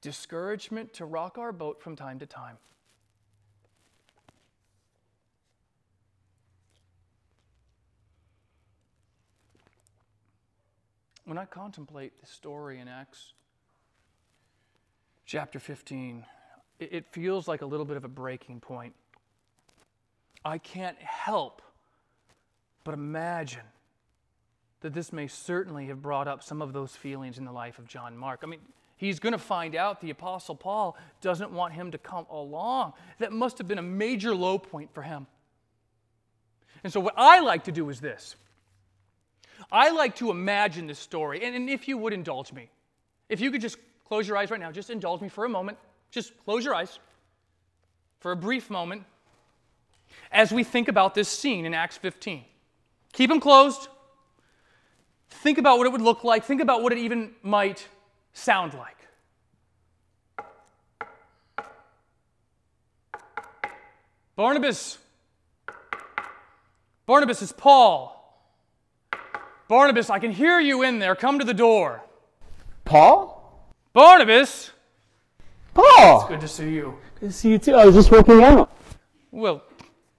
discouragement 0.00 0.94
to 0.94 1.04
rock 1.04 1.38
our 1.38 1.52
boat 1.52 1.80
from 1.80 1.94
time 1.94 2.18
to 2.18 2.26
time. 2.26 2.58
When 11.24 11.38
I 11.38 11.44
contemplate 11.44 12.20
the 12.20 12.26
story 12.26 12.80
in 12.80 12.88
Acts 12.88 13.34
chapter 15.24 15.60
15, 15.60 16.24
it 16.80 17.06
feels 17.12 17.46
like 17.46 17.62
a 17.62 17.66
little 17.66 17.86
bit 17.86 17.96
of 17.96 18.04
a 18.04 18.08
breaking 18.08 18.60
point. 18.60 18.94
I 20.44 20.58
can't 20.58 20.98
help 20.98 21.62
but 22.84 22.94
imagine 22.94 23.62
that 24.80 24.92
this 24.92 25.12
may 25.12 25.28
certainly 25.28 25.86
have 25.86 26.02
brought 26.02 26.26
up 26.26 26.42
some 26.42 26.60
of 26.60 26.72
those 26.72 26.96
feelings 26.96 27.38
in 27.38 27.44
the 27.44 27.52
life 27.52 27.78
of 27.78 27.86
John 27.86 28.16
Mark. 28.16 28.40
I 28.42 28.46
mean, 28.46 28.58
he's 28.96 29.20
going 29.20 29.32
to 29.32 29.38
find 29.38 29.76
out 29.76 30.00
the 30.00 30.10
Apostle 30.10 30.56
Paul 30.56 30.96
doesn't 31.20 31.52
want 31.52 31.74
him 31.74 31.92
to 31.92 31.98
come 31.98 32.26
along. 32.30 32.94
That 33.20 33.32
must 33.32 33.58
have 33.58 33.68
been 33.68 33.78
a 33.78 33.82
major 33.82 34.34
low 34.34 34.58
point 34.58 34.92
for 34.92 35.02
him. 35.02 35.28
And 36.82 36.92
so, 36.92 36.98
what 36.98 37.14
I 37.16 37.38
like 37.38 37.64
to 37.64 37.72
do 37.72 37.88
is 37.90 38.00
this 38.00 38.34
I 39.70 39.90
like 39.90 40.16
to 40.16 40.30
imagine 40.30 40.86
this 40.86 40.98
story, 40.98 41.44
and, 41.44 41.54
and 41.54 41.68
if 41.68 41.88
you 41.88 41.98
would 41.98 42.12
indulge 42.12 42.52
me, 42.52 42.70
if 43.28 43.40
you 43.40 43.50
could 43.50 43.60
just 43.60 43.76
close 44.06 44.26
your 44.26 44.36
eyes 44.36 44.50
right 44.50 44.60
now, 44.60 44.70
just 44.72 44.90
indulge 44.90 45.20
me 45.20 45.28
for 45.28 45.44
a 45.44 45.48
moment. 45.48 45.78
Just 46.10 46.36
close 46.44 46.64
your 46.64 46.74
eyes 46.74 46.98
for 48.20 48.32
a 48.32 48.36
brief 48.36 48.68
moment 48.68 49.04
as 50.30 50.52
we 50.52 50.64
think 50.64 50.88
about 50.88 51.14
this 51.14 51.28
scene 51.28 51.64
in 51.64 51.74
Acts 51.74 51.96
15. 51.96 52.44
Keep 53.12 53.30
them 53.30 53.40
closed. 53.40 53.88
Think 55.28 55.58
about 55.58 55.78
what 55.78 55.86
it 55.86 55.92
would 55.92 56.02
look 56.02 56.24
like. 56.24 56.44
Think 56.44 56.60
about 56.60 56.82
what 56.82 56.92
it 56.92 56.98
even 56.98 57.32
might 57.42 57.88
sound 58.32 58.74
like. 58.74 58.96
Barnabas. 64.36 64.98
Barnabas 67.06 67.42
is 67.42 67.52
Paul. 67.52 68.21
Barnabas, 69.72 70.10
I 70.10 70.18
can 70.18 70.32
hear 70.32 70.60
you 70.60 70.82
in 70.82 70.98
there. 70.98 71.14
Come 71.14 71.38
to 71.38 71.46
the 71.46 71.54
door. 71.54 72.02
Paul? 72.84 73.72
Barnabas! 73.94 74.70
Paul! 75.72 76.20
It's 76.20 76.28
good 76.28 76.40
to 76.42 76.48
see 76.48 76.74
you. 76.74 76.98
Good 77.18 77.30
to 77.30 77.32
see 77.32 77.48
you 77.52 77.56
too. 77.56 77.74
I 77.76 77.86
was 77.86 77.94
just 77.94 78.10
working 78.10 78.42
out. 78.42 78.70
Well, 79.30 79.62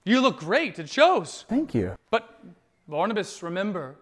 you 0.04 0.20
look 0.20 0.40
great. 0.40 0.80
It 0.80 0.88
shows. 0.88 1.44
Thank 1.48 1.72
you. 1.72 1.94
But, 2.10 2.36
Barnabas, 2.88 3.44
remember, 3.44 3.94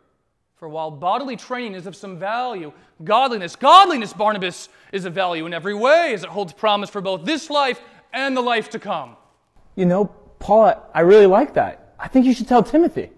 for 0.57 0.71
while 0.71 0.91
bodily 0.91 1.37
training 1.37 1.75
is 1.75 1.87
of 1.87 1.97
some 1.97 2.19
value, 2.19 2.73
godliness, 3.05 3.55
godliness, 3.55 4.15
Barnabas, 4.15 4.71
is 4.91 5.05
of 5.05 5.13
value 5.13 5.45
in 5.45 5.53
every 5.53 5.75
way, 5.75 6.15
as 6.15 6.25
it 6.25 6.31
holds 6.31 6.55
promise 6.55 6.89
for 6.89 7.03
both 7.03 7.27
this 7.27 7.51
life 7.51 7.79
and 8.15 8.35
the 8.35 8.41
life 8.41 8.71
to 8.71 8.79
come. 8.79 9.19
You 9.77 9.85
know, 9.85 10.07
Paul, 10.39 10.83
I 10.95 11.01
really 11.01 11.27
like 11.27 11.53
that. 11.53 11.93
I 11.99 12.09
think 12.09 12.25
you 12.25 12.33
should 12.33 12.49
tell 12.49 12.63
Timothy. 12.63 13.11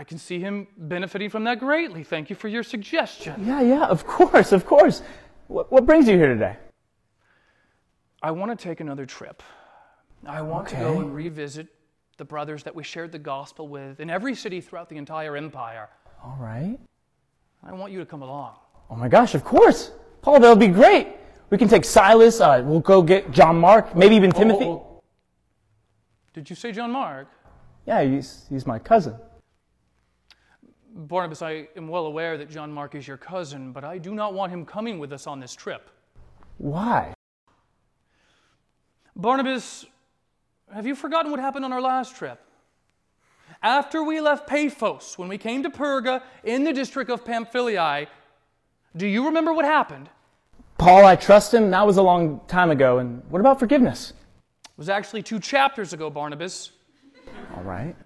I 0.00 0.02
can 0.02 0.16
see 0.16 0.40
him 0.40 0.66
benefiting 0.78 1.28
from 1.28 1.44
that 1.44 1.60
greatly. 1.60 2.04
Thank 2.04 2.30
you 2.30 2.36
for 2.36 2.48
your 2.48 2.62
suggestion. 2.62 3.34
Yeah, 3.46 3.60
yeah, 3.60 3.84
of 3.84 4.06
course, 4.06 4.50
of 4.50 4.64
course. 4.64 5.02
What, 5.48 5.70
what 5.70 5.84
brings 5.84 6.08
you 6.08 6.16
here 6.16 6.28
today? 6.28 6.56
I 8.22 8.30
want 8.30 8.50
to 8.50 8.56
take 8.56 8.80
another 8.80 9.04
trip. 9.04 9.42
I 10.26 10.40
want 10.40 10.68
to 10.68 10.76
go 10.76 11.00
and 11.00 11.14
revisit 11.14 11.66
the 12.16 12.24
brothers 12.24 12.62
that 12.62 12.74
we 12.74 12.82
shared 12.82 13.12
the 13.12 13.18
gospel 13.18 13.68
with 13.68 14.00
in 14.00 14.08
every 14.08 14.34
city 14.34 14.62
throughout 14.62 14.88
the 14.88 14.96
entire 14.96 15.36
empire. 15.36 15.90
All 16.24 16.38
right. 16.40 16.78
I 17.62 17.74
want 17.74 17.92
you 17.92 17.98
to 17.98 18.06
come 18.06 18.22
along. 18.22 18.54
Oh 18.88 18.96
my 18.96 19.08
gosh, 19.08 19.34
of 19.34 19.44
course. 19.44 19.90
Paul, 20.22 20.40
that'll 20.40 20.56
be 20.56 20.68
great. 20.68 21.08
We 21.50 21.58
can 21.58 21.68
take 21.68 21.84
Silas, 21.84 22.40
uh, 22.40 22.62
we'll 22.64 22.80
go 22.80 23.02
get 23.02 23.32
John 23.32 23.58
Mark, 23.58 23.94
maybe 23.94 24.16
even 24.16 24.32
Timothy. 24.32 24.64
Oh, 24.64 24.70
oh, 24.70 24.96
oh. 24.96 25.02
Did 26.32 26.48
you 26.48 26.56
say 26.56 26.72
John 26.72 26.90
Mark? 26.90 27.28
Yeah, 27.86 28.02
he's, 28.02 28.46
he's 28.48 28.66
my 28.66 28.78
cousin. 28.78 29.14
Barnabas, 31.08 31.40
I 31.40 31.68
am 31.76 31.88
well 31.88 32.04
aware 32.04 32.36
that 32.36 32.50
John 32.50 32.70
Mark 32.70 32.94
is 32.94 33.08
your 33.08 33.16
cousin, 33.16 33.72
but 33.72 33.84
I 33.84 33.96
do 33.96 34.14
not 34.14 34.34
want 34.34 34.52
him 34.52 34.66
coming 34.66 34.98
with 34.98 35.12
us 35.14 35.26
on 35.26 35.40
this 35.40 35.54
trip. 35.54 35.88
Why? 36.58 37.14
Barnabas, 39.16 39.86
have 40.72 40.86
you 40.86 40.94
forgotten 40.94 41.30
what 41.30 41.40
happened 41.40 41.64
on 41.64 41.72
our 41.72 41.80
last 41.80 42.16
trip? 42.16 42.38
After 43.62 44.04
we 44.04 44.20
left 44.20 44.46
Paphos, 44.46 45.16
when 45.16 45.28
we 45.28 45.38
came 45.38 45.62
to 45.62 45.70
Perga 45.70 46.22
in 46.44 46.64
the 46.64 46.72
district 46.72 47.10
of 47.10 47.24
Pamphylia, 47.24 48.06
do 48.94 49.06
you 49.06 49.24
remember 49.24 49.54
what 49.54 49.64
happened? 49.64 50.10
Paul, 50.76 51.06
I 51.06 51.16
trust 51.16 51.54
him. 51.54 51.70
That 51.70 51.86
was 51.86 51.96
a 51.96 52.02
long 52.02 52.42
time 52.46 52.70
ago. 52.70 52.98
And 52.98 53.22
what 53.30 53.40
about 53.40 53.58
forgiveness? 53.58 54.12
It 54.64 54.78
was 54.78 54.90
actually 54.90 55.22
two 55.22 55.38
chapters 55.38 55.94
ago, 55.94 56.10
Barnabas. 56.10 56.72
All 57.56 57.62
right. 57.62 57.96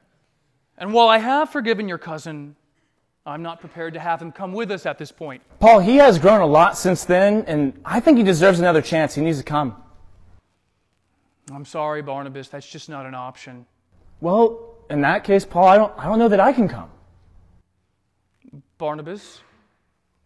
And 0.79 0.93
while 0.93 1.09
I 1.09 1.19
have 1.19 1.51
forgiven 1.51 1.89
your 1.89 1.99
cousin, 1.99 2.57
I'm 3.27 3.41
not 3.41 3.59
prepared 3.59 3.95
to 3.95 4.01
have 4.01 4.21
him 4.21 4.33
come 4.33 4.53
with 4.53 4.71
us 4.71 4.85
at 4.85 4.99
this 4.99 5.11
point. 5.11 5.41
Paul, 5.59 5.81
he 5.81 5.97
has 5.97 6.19
grown 6.19 6.43
a 6.43 6.47
lot 6.47 6.77
since 6.77 7.05
then, 7.07 7.45
and 7.47 7.73
I 7.83 7.99
think 7.99 8.19
he 8.19 8.23
deserves 8.23 8.61
another 8.61 8.83
chance. 8.83 9.15
He 9.15 9.23
needs 9.23 9.39
to 9.39 9.45
come. 9.45 9.83
I'm 11.51 11.65
sorry, 11.65 12.03
Barnabas, 12.03 12.49
that's 12.49 12.69
just 12.69 12.91
not 12.91 13.07
an 13.07 13.15
option. 13.15 13.65
Well, 14.21 14.75
in 14.91 15.01
that 15.01 15.25
case, 15.25 15.47
Paul, 15.47 15.67
I 15.67 15.77
don't, 15.79 15.93
I 15.99 16.05
don't 16.05 16.19
know 16.19 16.29
that 16.29 16.41
I 16.41 16.53
can 16.53 16.69
come. 16.69 16.91
Barnabas, 18.77 19.41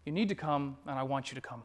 you 0.04 0.10
need 0.10 0.28
to 0.30 0.34
come, 0.34 0.76
and 0.84 0.98
I 0.98 1.04
want 1.04 1.30
you 1.30 1.36
to 1.36 1.40
come. 1.40 1.62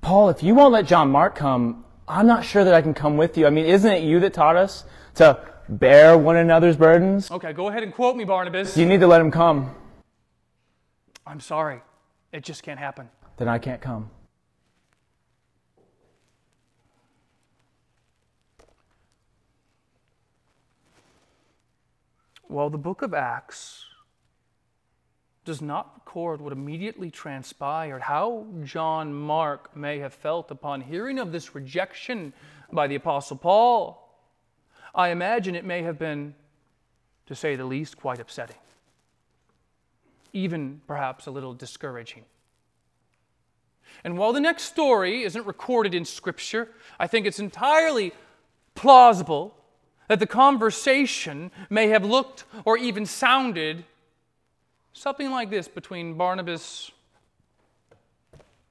Paul, 0.00 0.30
if 0.30 0.42
you 0.42 0.54
won't 0.54 0.72
let 0.72 0.86
John 0.86 1.10
Mark 1.10 1.34
come, 1.34 1.84
I'm 2.08 2.26
not 2.26 2.46
sure 2.46 2.64
that 2.64 2.72
I 2.72 2.80
can 2.80 2.94
come 2.94 3.18
with 3.18 3.36
you. 3.36 3.46
I 3.46 3.50
mean, 3.50 3.66
isn't 3.66 3.92
it 3.92 4.04
you 4.04 4.20
that 4.20 4.32
taught 4.32 4.56
us 4.56 4.84
to 5.16 5.38
bear 5.68 6.16
one 6.16 6.36
another's 6.36 6.76
burdens? 6.78 7.30
Okay, 7.30 7.52
go 7.52 7.68
ahead 7.68 7.82
and 7.82 7.92
quote 7.92 8.16
me, 8.16 8.24
Barnabas. 8.24 8.74
You 8.74 8.86
need 8.86 9.00
to 9.00 9.06
let 9.06 9.20
him 9.20 9.30
come. 9.30 9.74
I'm 11.26 11.40
sorry. 11.40 11.80
It 12.32 12.42
just 12.42 12.62
can't 12.62 12.78
happen. 12.78 13.08
Then 13.36 13.48
I 13.48 13.58
can't 13.58 13.80
come. 13.80 14.10
Well, 22.48 22.68
the 22.68 22.78
book 22.78 23.00
of 23.02 23.14
Acts 23.14 23.86
does 25.44 25.62
not 25.62 25.92
record 25.94 26.40
what 26.40 26.52
immediately 26.52 27.10
transpired, 27.10 28.02
how 28.02 28.46
John 28.62 29.12
Mark 29.12 29.74
may 29.74 29.98
have 30.00 30.12
felt 30.12 30.50
upon 30.50 30.82
hearing 30.82 31.18
of 31.18 31.32
this 31.32 31.54
rejection 31.54 32.32
by 32.70 32.86
the 32.86 32.94
Apostle 32.94 33.38
Paul. 33.38 33.98
I 34.94 35.08
imagine 35.08 35.54
it 35.54 35.64
may 35.64 35.82
have 35.82 35.98
been, 35.98 36.34
to 37.26 37.34
say 37.34 37.56
the 37.56 37.64
least, 37.64 37.96
quite 37.96 38.20
upsetting 38.20 38.56
even 40.32 40.80
perhaps 40.86 41.26
a 41.26 41.30
little 41.30 41.54
discouraging. 41.54 42.24
And 44.04 44.18
while 44.18 44.32
the 44.32 44.40
next 44.40 44.64
story 44.64 45.22
isn't 45.22 45.46
recorded 45.46 45.94
in 45.94 46.04
Scripture, 46.04 46.68
I 46.98 47.06
think 47.06 47.26
it's 47.26 47.38
entirely 47.38 48.12
plausible 48.74 49.54
that 50.08 50.18
the 50.18 50.26
conversation 50.26 51.50
may 51.70 51.88
have 51.88 52.04
looked 52.04 52.44
or 52.64 52.76
even 52.76 53.06
sounded 53.06 53.84
something 54.92 55.30
like 55.30 55.50
this 55.50 55.68
between 55.68 56.14
Barnabas 56.14 56.90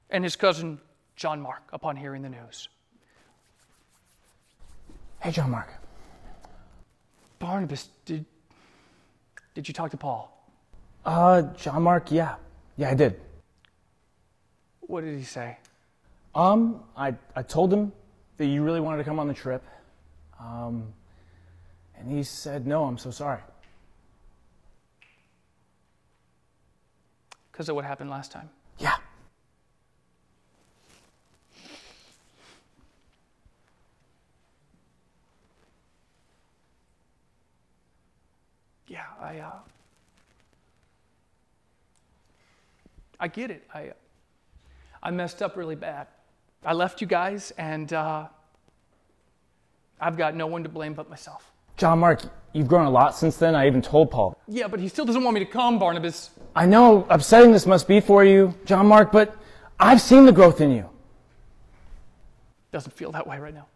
and 0.09 0.23
his 0.23 0.35
cousin 0.35 0.79
John 1.15 1.41
Mark 1.41 1.63
upon 1.71 1.95
hearing 1.95 2.21
the 2.21 2.29
news. 2.29 2.67
Hey, 5.19 5.31
John 5.31 5.51
Mark. 5.51 5.73
Barnabas, 7.39 7.89
did, 8.05 8.25
did 9.53 9.67
you 9.67 9.73
talk 9.73 9.91
to 9.91 9.97
Paul? 9.97 10.40
Uh, 11.03 11.41
John 11.57 11.83
Mark, 11.83 12.11
yeah. 12.11 12.35
Yeah, 12.77 12.91
I 12.91 12.93
did. 12.93 13.19
What 14.81 15.03
did 15.03 15.17
he 15.17 15.23
say? 15.23 15.57
Um, 16.35 16.83
I, 16.95 17.15
I 17.35 17.43
told 17.43 17.73
him 17.73 17.91
that 18.37 18.45
you 18.45 18.63
really 18.63 18.79
wanted 18.79 18.97
to 18.97 19.03
come 19.03 19.19
on 19.19 19.27
the 19.27 19.33
trip. 19.33 19.63
Um, 20.39 20.93
and 21.97 22.11
he 22.11 22.23
said, 22.23 22.65
no, 22.65 22.85
I'm 22.85 22.97
so 22.97 23.11
sorry. 23.11 23.39
Because 27.51 27.69
of 27.69 27.75
what 27.75 27.85
happened 27.85 28.09
last 28.09 28.31
time? 28.31 28.49
Yeah. 28.79 28.95
Yeah, 38.87 39.05
I, 39.21 39.37
uh, 39.39 39.51
I 43.21 43.27
get 43.27 43.51
it. 43.51 43.63
I, 43.71 43.91
I 45.03 45.11
messed 45.11 45.43
up 45.43 45.55
really 45.55 45.75
bad. 45.75 46.07
I 46.65 46.73
left 46.73 47.01
you 47.01 47.07
guys, 47.07 47.51
and 47.51 47.93
uh, 47.93 48.25
I've 49.99 50.17
got 50.17 50.35
no 50.35 50.47
one 50.47 50.63
to 50.63 50.69
blame 50.69 50.95
but 50.95 51.07
myself. 51.07 51.51
John 51.77 51.99
Mark, 51.99 52.21
you've 52.51 52.67
grown 52.67 52.87
a 52.87 52.89
lot 52.89 53.15
since 53.15 53.37
then. 53.37 53.53
I 53.53 53.67
even 53.67 53.83
told 53.83 54.09
Paul. 54.09 54.35
Yeah, 54.47 54.67
but 54.67 54.79
he 54.79 54.87
still 54.87 55.05
doesn't 55.05 55.23
want 55.23 55.35
me 55.35 55.39
to 55.39 55.45
come, 55.45 55.77
Barnabas. 55.77 56.31
I 56.55 56.65
know 56.65 57.05
upsetting 57.09 57.51
this 57.51 57.67
must 57.67 57.87
be 57.87 57.99
for 57.99 58.25
you, 58.25 58.55
John 58.65 58.87
Mark, 58.87 59.11
but 59.11 59.35
I've 59.79 60.01
seen 60.01 60.25
the 60.25 60.31
growth 60.31 60.59
in 60.59 60.71
you. 60.71 60.89
Doesn't 62.71 62.93
feel 62.93 63.11
that 63.11 63.27
way 63.27 63.37
right 63.37 63.53
now. 63.53 63.67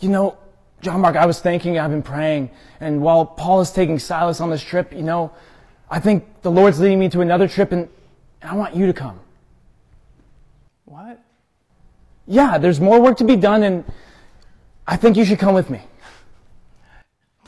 You 0.00 0.08
know, 0.08 0.36
John 0.80 1.00
Mark, 1.00 1.14
I 1.14 1.26
was 1.26 1.38
thinking, 1.38 1.78
I've 1.78 1.90
been 1.90 2.02
praying, 2.02 2.50
and 2.80 3.00
while 3.00 3.24
Paul 3.24 3.60
is 3.60 3.70
taking 3.70 4.00
Silas 4.00 4.40
on 4.40 4.50
this 4.50 4.62
trip, 4.62 4.92
you 4.92 5.02
know, 5.02 5.32
I 5.88 6.00
think 6.00 6.42
the 6.42 6.50
Lord's 6.50 6.80
leading 6.80 6.98
me 6.98 7.08
to 7.10 7.20
another 7.20 7.46
trip, 7.46 7.70
and, 7.70 7.88
and 8.44 8.52
I 8.52 8.54
want 8.54 8.76
you 8.76 8.86
to 8.86 8.92
come. 8.92 9.18
What? 10.84 11.18
Yeah, 12.26 12.58
there's 12.58 12.78
more 12.78 13.00
work 13.00 13.16
to 13.16 13.24
be 13.24 13.36
done, 13.36 13.62
and 13.62 13.84
I 14.86 14.96
think 14.96 15.16
you 15.16 15.24
should 15.24 15.38
come 15.38 15.54
with 15.54 15.70
me. 15.70 15.80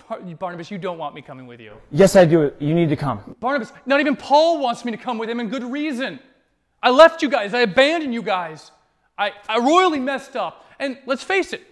Bar- 0.08 0.20
Barnabas, 0.20 0.70
you 0.70 0.78
don't 0.78 0.96
want 0.96 1.14
me 1.14 1.20
coming 1.20 1.46
with 1.46 1.60
you. 1.60 1.74
Yes, 1.92 2.16
I 2.16 2.24
do. 2.24 2.50
You 2.58 2.74
need 2.74 2.88
to 2.88 2.96
come. 2.96 3.36
Barnabas, 3.40 3.72
not 3.84 4.00
even 4.00 4.16
Paul 4.16 4.58
wants 4.58 4.86
me 4.86 4.92
to 4.92 4.96
come 4.96 5.18
with 5.18 5.28
him, 5.28 5.38
and 5.38 5.50
good 5.50 5.64
reason. 5.64 6.18
I 6.82 6.88
left 6.88 7.22
you 7.22 7.28
guys, 7.28 7.52
I 7.52 7.60
abandoned 7.60 8.14
you 8.14 8.22
guys. 8.22 8.70
I, 9.18 9.32
I 9.48 9.58
royally 9.58 10.00
messed 10.00 10.34
up. 10.34 10.64
And 10.78 10.98
let's 11.06 11.22
face 11.22 11.52
it, 11.52 11.62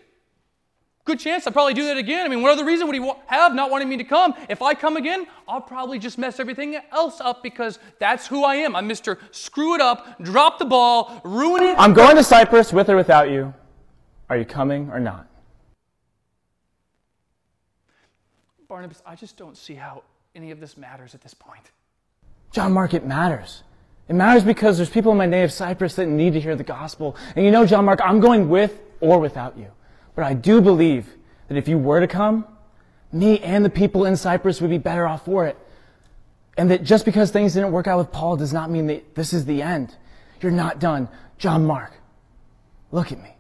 good 1.05 1.21
chance 1.21 1.47
I'll 1.47 1.53
probably 1.53 1.75
do 1.75 1.85
that 1.87 1.97
again. 1.97 2.25
I 2.25 2.29
mean, 2.29 2.43
what 2.43 2.53
other 2.53 2.65
reason 2.65 2.87
would 2.87 2.97
he 2.97 3.13
have 3.27 3.55
not 3.55 3.71
wanting 3.71 3.89
me 3.89 3.97
to 3.97 4.05
come? 4.05 4.35
If 4.49 4.63
I 4.63 4.75
come 4.75 4.97
again, 4.97 5.27
I'll 5.47 5.61
probably 5.61 5.99
just 5.99 6.19
mess 6.19 6.41
everything 6.41 6.79
else 6.93 7.21
up 7.21 7.43
because 7.43 7.79
that's 7.99 8.27
who 8.27 8.45
I 8.45 8.57
am. 8.57 8.75
I'm 8.75 8.89
Mr. 8.89 9.19
Screw 9.31 9.75
it 9.75 9.81
up, 9.81 10.21
drop 10.23 10.59
the 10.59 10.65
ball, 10.65 11.21
ruin 11.25 11.63
it. 11.63 11.77
I'm 11.79 11.93
going 11.93 12.17
to 12.17 12.25
Cyprus 12.25 12.73
with 12.73 12.89
or 12.89 12.97
without 12.97 13.31
you. 13.31 13.55
Are 14.29 14.37
you 14.37 14.45
coming 14.45 14.91
or 14.91 15.01
not? 15.01 15.29
Barnabas, 18.67 19.03
I 19.07 19.15
just 19.15 19.37
don't 19.37 19.57
see 19.57 19.75
how 19.75 20.03
any 20.35 20.51
of 20.51 20.59
this 20.59 20.77
matters 20.77 21.15
at 21.15 21.21
this 21.21 21.35
point. 21.35 21.71
John 22.51 22.73
Mark, 22.73 22.95
it 22.95 23.05
matters. 23.05 23.63
It 24.09 24.15
matters 24.15 24.43
because 24.43 24.77
there's 24.77 24.91
people 24.91 25.13
in 25.13 25.19
my 25.19 25.27
native 25.27 25.53
Cyprus 25.53 25.95
that 25.97 26.07
need 26.07 26.33
to 26.33 26.41
hear 26.41 26.57
the 26.57 26.65
gospel. 26.65 27.17
And 27.37 27.45
you 27.45 27.51
know, 27.51 27.67
John 27.67 27.85
Mark, 27.85 28.01
I'm 28.03 28.21
going 28.21 28.49
with 28.49 28.81
or 29.01 29.19
without 29.19 29.57
you. 29.57 29.71
But 30.15 30.25
I 30.25 30.35
do 30.35 30.61
believe 30.61 31.09
that 31.49 31.57
if 31.57 31.69
you 31.69 31.79
were 31.79 32.01
to 32.01 32.07
come, 32.07 32.47
me 33.13 33.41
and 33.41 33.65
the 33.65 33.71
people 33.71 34.05
in 34.05 34.17
Cyprus 34.17 34.61
would 34.61 34.71
be 34.71 34.79
better 34.79 35.07
off 35.07 35.25
for 35.25 35.47
it. 35.47 35.57
And 36.57 36.71
that 36.71 36.85
just 36.85 37.05
because 37.05 37.31
things 37.31 37.55
didn't 37.55 37.73
work 37.73 37.87
out 37.87 37.99
with 37.99 38.13
Paul 38.13 38.37
does 38.37 38.53
not 38.53 38.71
mean 38.71 38.87
that 38.87 39.15
this 39.15 39.33
is 39.33 39.45
the 39.45 39.63
end. 39.63 39.97
You're 40.41 40.53
not 40.53 40.79
done. 40.79 41.09
John 41.39 41.65
Mark, 41.65 41.93
look 42.93 43.11
at 43.11 43.21
me. 43.21 43.35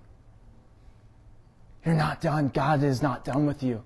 You're 1.84 1.94
not 1.94 2.20
done. 2.20 2.48
God 2.48 2.82
is 2.82 3.02
not 3.02 3.24
done 3.24 3.46
with 3.46 3.62
you. 3.62 3.84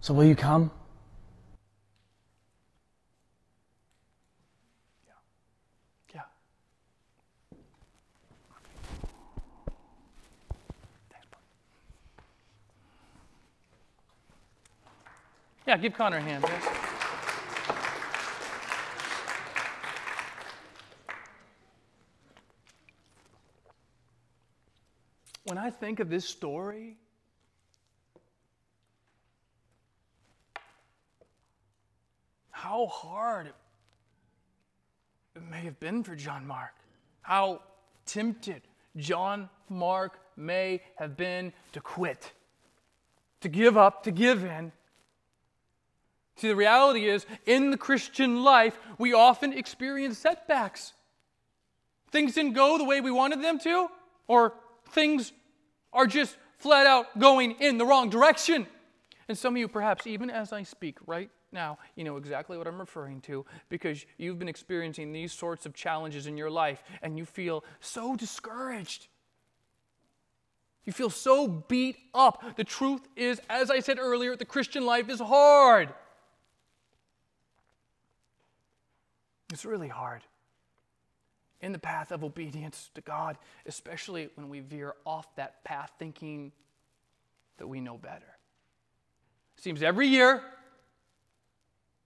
So 0.00 0.14
will 0.14 0.24
you 0.24 0.36
come? 0.36 0.70
Yeah, 15.68 15.76
give 15.76 15.92
Connor 15.92 16.16
a 16.16 16.22
hand, 16.22 16.42
guys. 16.44 16.62
When 25.44 25.58
I 25.58 25.68
think 25.68 26.00
of 26.00 26.08
this 26.08 26.24
story, 26.24 26.96
how 32.50 32.86
hard 32.86 33.48
it 33.48 35.42
may 35.50 35.60
have 35.60 35.78
been 35.80 36.02
for 36.02 36.16
John 36.16 36.46
Mark. 36.46 36.72
How 37.20 37.60
tempted 38.06 38.62
John 38.96 39.50
Mark 39.68 40.18
may 40.34 40.80
have 40.94 41.14
been 41.14 41.52
to 41.72 41.80
quit, 41.82 42.32
to 43.42 43.50
give 43.50 43.76
up, 43.76 44.02
to 44.04 44.10
give 44.10 44.44
in. 44.44 44.72
See, 46.38 46.48
the 46.48 46.56
reality 46.56 47.08
is, 47.08 47.26
in 47.46 47.72
the 47.72 47.76
Christian 47.76 48.44
life, 48.44 48.78
we 48.96 49.12
often 49.12 49.52
experience 49.52 50.18
setbacks. 50.18 50.92
Things 52.12 52.34
didn't 52.34 52.52
go 52.52 52.78
the 52.78 52.84
way 52.84 53.00
we 53.00 53.10
wanted 53.10 53.42
them 53.42 53.58
to, 53.60 53.88
or 54.28 54.54
things 54.90 55.32
are 55.92 56.06
just 56.06 56.36
flat 56.58 56.86
out 56.86 57.18
going 57.18 57.56
in 57.60 57.76
the 57.76 57.84
wrong 57.84 58.08
direction. 58.08 58.68
And 59.28 59.36
some 59.36 59.54
of 59.54 59.58
you, 59.58 59.66
perhaps, 59.66 60.06
even 60.06 60.30
as 60.30 60.52
I 60.52 60.62
speak 60.62 60.98
right 61.06 61.28
now, 61.50 61.78
you 61.96 62.04
know 62.04 62.16
exactly 62.16 62.56
what 62.56 62.68
I'm 62.68 62.78
referring 62.78 63.20
to 63.22 63.44
because 63.68 64.06
you've 64.16 64.38
been 64.38 64.48
experiencing 64.48 65.12
these 65.12 65.32
sorts 65.32 65.66
of 65.66 65.74
challenges 65.74 66.28
in 66.28 66.36
your 66.36 66.50
life 66.50 66.82
and 67.02 67.18
you 67.18 67.24
feel 67.24 67.64
so 67.80 68.14
discouraged. 68.14 69.08
You 70.84 70.92
feel 70.92 71.10
so 71.10 71.48
beat 71.48 71.96
up. 72.14 72.56
The 72.56 72.64
truth 72.64 73.02
is, 73.16 73.40
as 73.50 73.70
I 73.70 73.80
said 73.80 73.98
earlier, 73.98 74.36
the 74.36 74.44
Christian 74.44 74.86
life 74.86 75.10
is 75.10 75.20
hard. 75.20 75.92
It's 79.50 79.64
really 79.64 79.88
hard 79.88 80.22
in 81.60 81.72
the 81.72 81.78
path 81.78 82.12
of 82.12 82.22
obedience 82.22 82.90
to 82.94 83.00
God, 83.00 83.36
especially 83.66 84.28
when 84.34 84.48
we 84.48 84.60
veer 84.60 84.94
off 85.04 85.34
that 85.36 85.64
path 85.64 85.90
thinking 85.98 86.52
that 87.56 87.66
we 87.66 87.80
know 87.80 87.96
better. 87.96 88.36
Seems 89.56 89.82
every 89.82 90.06
year 90.06 90.42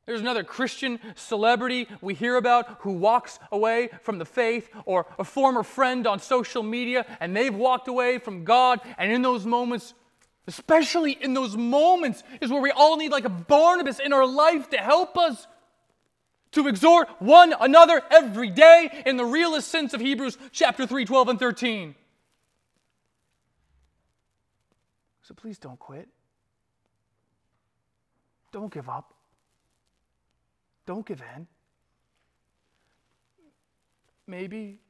there's 0.06 0.20
another 0.20 0.42
Christian 0.42 0.98
celebrity 1.14 1.86
we 2.00 2.14
hear 2.14 2.36
about 2.36 2.78
who 2.80 2.92
walks 2.92 3.38
away 3.52 3.90
from 4.02 4.18
the 4.18 4.24
faith, 4.24 4.68
or 4.84 5.06
a 5.18 5.24
former 5.24 5.62
friend 5.62 6.06
on 6.06 6.18
social 6.18 6.62
media, 6.62 7.06
and 7.20 7.36
they've 7.36 7.54
walked 7.54 7.86
away 7.86 8.18
from 8.18 8.44
God. 8.44 8.80
And 8.98 9.12
in 9.12 9.22
those 9.22 9.46
moments, 9.46 9.94
especially 10.48 11.12
in 11.12 11.34
those 11.34 11.56
moments, 11.56 12.24
is 12.40 12.50
where 12.50 12.60
we 12.60 12.72
all 12.72 12.96
need 12.96 13.12
like 13.12 13.24
a 13.24 13.28
Barnabas 13.28 14.00
in 14.00 14.12
our 14.12 14.26
life 14.26 14.70
to 14.70 14.78
help 14.78 15.16
us 15.16 15.46
to 16.52 16.68
exhort 16.68 17.08
one 17.18 17.54
another 17.60 18.02
every 18.10 18.50
day 18.50 19.02
in 19.06 19.16
the 19.16 19.24
realest 19.24 19.68
sense 19.68 19.94
of 19.94 20.00
Hebrews 20.00 20.38
chapter 20.52 20.86
3, 20.86 21.04
12, 21.04 21.28
and 21.28 21.38
13. 21.38 21.94
So 25.22 25.34
please 25.34 25.58
don't 25.58 25.78
quit. 25.78 26.08
Don't 28.52 28.72
give 28.72 28.88
up. 28.88 29.14
Don't 30.84 31.06
give 31.06 31.22
in. 31.36 31.46
Maybe 34.26 34.80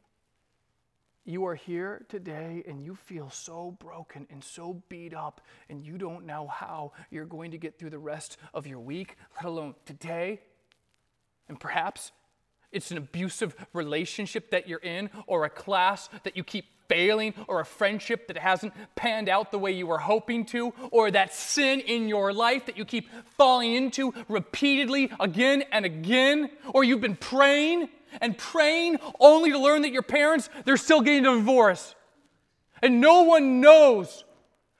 you 1.25 1.47
are 1.47 1.55
here 1.55 2.05
today 2.09 2.65
and 2.67 2.83
you 2.83 2.97
feel 2.97 3.31
so 3.31 3.77
broken 3.79 4.27
and 4.31 4.43
so 4.43 4.83
beat 4.89 5.15
up, 5.15 5.41
and 5.69 5.85
you 5.85 5.97
don't 5.97 6.27
know 6.27 6.49
how 6.49 6.93
you're 7.11 7.25
going 7.25 7.53
to 7.53 7.59
get 7.59 7.79
through 7.79 7.91
the 7.91 7.99
rest 7.99 8.37
of 8.53 8.67
your 8.67 8.81
week, 8.81 9.17
let 9.37 9.45
alone 9.45 9.75
today. 9.87 10.41
And 11.53 11.61
perhaps 11.61 12.13
it's 12.71 12.91
an 12.93 12.97
abusive 12.97 13.55
relationship 13.75 14.53
that 14.53 14.67
you're 14.67 14.79
in, 14.79 15.11
or 15.27 15.45
a 15.45 15.51
class 15.51 16.09
that 16.23 16.35
you 16.35 16.43
keep 16.43 16.65
failing, 16.89 17.35
or 17.47 17.61
a 17.61 17.65
friendship 17.67 18.27
that 18.29 18.39
hasn't 18.39 18.73
panned 18.95 19.29
out 19.29 19.53
the 19.53 19.59
way 19.59 19.71
you 19.71 19.87
were 19.87 19.99
hoping 19.99 20.47
to, 20.47 20.73
or 20.91 21.11
that 21.11 21.35
sin 21.35 21.81
in 21.81 22.09
your 22.09 22.33
life 22.33 22.65
that 22.65 22.79
you 22.79 22.87
keep 22.87 23.11
falling 23.37 23.75
into 23.75 24.15
repeatedly 24.29 25.13
again 25.21 25.63
and 25.73 25.85
again, 25.85 26.49
or 26.73 26.85
you've 26.85 27.03
been 27.03 27.17
praying 27.17 27.91
and 28.23 28.39
praying 28.39 28.97
only 29.21 29.51
to 29.51 29.59
learn 29.59 29.83
that 29.83 29.93
your 29.93 30.01
parents, 30.01 30.49
they're 30.65 30.79
still 30.79 31.03
getting 31.03 31.27
a 31.27 31.35
divorce. 31.35 31.95
And 32.81 32.99
no 32.99 33.25
one 33.25 33.61
knows. 33.61 34.25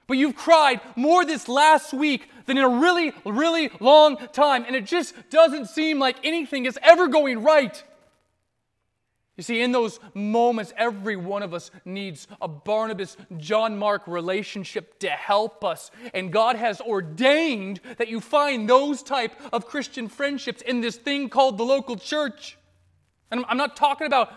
But 0.07 0.17
you've 0.17 0.35
cried 0.35 0.81
more 0.95 1.23
this 1.23 1.47
last 1.47 1.93
week 1.93 2.27
than 2.45 2.57
in 2.57 2.63
a 2.63 2.69
really, 2.69 3.13
really 3.25 3.69
long 3.79 4.17
time. 4.33 4.65
And 4.65 4.75
it 4.75 4.85
just 4.85 5.13
doesn't 5.29 5.67
seem 5.67 5.99
like 5.99 6.17
anything 6.23 6.65
is 6.65 6.77
ever 6.81 7.07
going 7.07 7.43
right. 7.43 7.83
You 9.35 9.41
see, 9.41 9.61
in 9.61 9.71
those 9.71 9.99
moments, 10.13 10.73
every 10.77 11.15
one 11.15 11.41
of 11.41 11.55
us 11.55 11.71
needs 11.85 12.27
a 12.39 12.47
Barnabas 12.47 13.17
John 13.37 13.79
Mark 13.79 14.05
relationship 14.05 14.99
to 14.99 15.09
help 15.09 15.65
us. 15.65 15.89
And 16.13 16.31
God 16.31 16.55
has 16.55 16.79
ordained 16.81 17.79
that 17.97 18.09
you 18.09 18.19
find 18.19 18.69
those 18.69 19.01
type 19.01 19.33
of 19.51 19.65
Christian 19.65 20.07
friendships 20.07 20.61
in 20.61 20.81
this 20.81 20.97
thing 20.97 21.29
called 21.29 21.57
the 21.57 21.63
local 21.63 21.95
church. 21.95 22.59
And 23.31 23.43
I'm 23.47 23.57
not 23.57 23.75
talking 23.75 24.05
about 24.05 24.31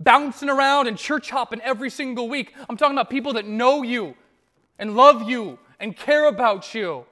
bouncing 0.00 0.50
around 0.50 0.88
and 0.88 0.98
church 0.98 1.30
hopping 1.30 1.60
every 1.60 1.90
single 1.90 2.28
week. 2.28 2.52
I'm 2.68 2.76
talking 2.76 2.96
about 2.96 3.10
people 3.10 3.34
that 3.34 3.46
know 3.46 3.82
you 3.82 4.16
and 4.80 4.96
love 4.96 5.28
you 5.28 5.60
and 5.78 5.96
care 5.96 6.26
about 6.26 6.74
you. 6.74 7.06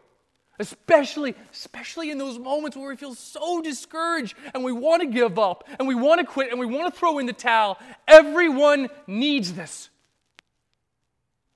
Especially, 0.63 1.35
especially 1.53 2.13
in 2.13 2.19
those 2.19 2.39
moments 2.39 2.77
where 2.77 2.89
we 2.89 2.97
feel 2.97 3.17
so 3.17 3.61
discouraged 3.61 4.37
and 4.55 4.63
we 4.63 4.71
want 4.71 5.03
to 5.03 5.09
give 5.09 5.37
up 5.37 5.69
and 5.77 5.89
we 5.89 5.97
want 5.97 6.21
to 6.21 6.27
quit 6.27 6.53
and 6.53 6.61
we 6.61 6.67
want 6.67 6.93
to 6.93 6.97
throw 6.97 7.19
in 7.19 7.27
the 7.27 7.33
towel. 7.33 7.79
Everyone 8.07 8.89
needs 9.09 9.55
this. 9.55 9.91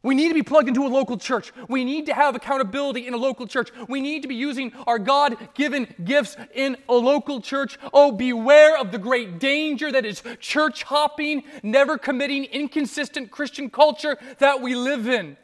We 0.03 0.17
need 0.17 0.29
to 0.29 0.35
be 0.35 0.43
plugged 0.43 0.67
into 0.67 0.85
a 0.85 0.89
local 0.89 1.19
church. 1.19 1.53
We 1.69 1.85
need 1.85 2.07
to 2.07 2.15
have 2.15 2.35
accountability 2.35 3.07
in 3.07 3.15
a 3.15 3.17
local 3.17 3.47
church. 3.47 3.71
We 3.89 4.01
need 4.01 4.23
to 4.23 4.29
be 4.29 4.35
using 4.35 4.73
our 4.89 4.99
God 4.99 5.37
given 5.55 5.87
gifts 6.03 6.37
in 6.53 6.77
a 6.89 6.95
local 6.95 7.41
church. 7.41 7.79
Oh, 7.93 8.11
beware 8.11 8.77
of 8.77 8.91
the 8.91 8.99
great 8.99 9.39
danger 9.39 9.93
that 9.93 10.05
is 10.05 10.23
church 10.41 10.83
hopping, 10.83 11.45
never 11.63 11.97
committing, 11.97 12.45
inconsistent 12.45 13.31
Christian 13.31 13.71
culture 13.71 14.17
that 14.39 14.61
we 14.61 14.75
live 14.75 15.09
in. 15.09 15.37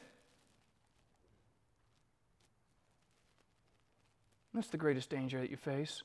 That's 4.55 4.69
the 4.69 4.77
greatest 4.77 5.09
danger 5.09 5.41
that 5.41 5.51
you 5.51 5.57
face. 5.57 6.03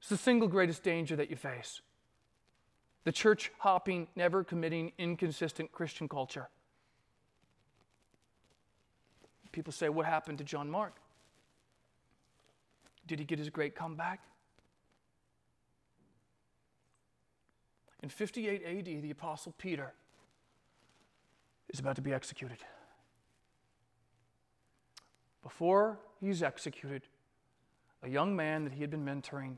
It's 0.00 0.08
the 0.08 0.16
single 0.16 0.48
greatest 0.48 0.82
danger 0.82 1.14
that 1.16 1.30
you 1.30 1.36
face 1.36 1.80
the 3.04 3.12
church 3.12 3.50
hopping, 3.58 4.06
never 4.14 4.44
committing, 4.44 4.92
inconsistent 4.96 5.72
Christian 5.72 6.08
culture. 6.08 6.48
People 9.50 9.72
say, 9.72 9.88
What 9.88 10.06
happened 10.06 10.38
to 10.38 10.44
John 10.44 10.70
Mark? 10.70 10.96
Did 13.06 13.18
he 13.18 13.24
get 13.24 13.38
his 13.38 13.50
great 13.50 13.74
comeback? 13.74 14.20
In 18.02 18.08
58 18.08 18.62
AD, 18.64 19.02
the 19.02 19.10
Apostle 19.10 19.54
Peter 19.58 19.92
is 21.72 21.78
about 21.78 21.96
to 21.96 22.02
be 22.02 22.12
executed. 22.12 22.58
Before 25.42 25.98
he's 26.20 26.42
executed, 26.42 27.02
a 28.02 28.08
young 28.08 28.34
man 28.34 28.64
that 28.64 28.72
he 28.72 28.80
had 28.80 28.90
been 28.90 29.04
mentoring 29.04 29.56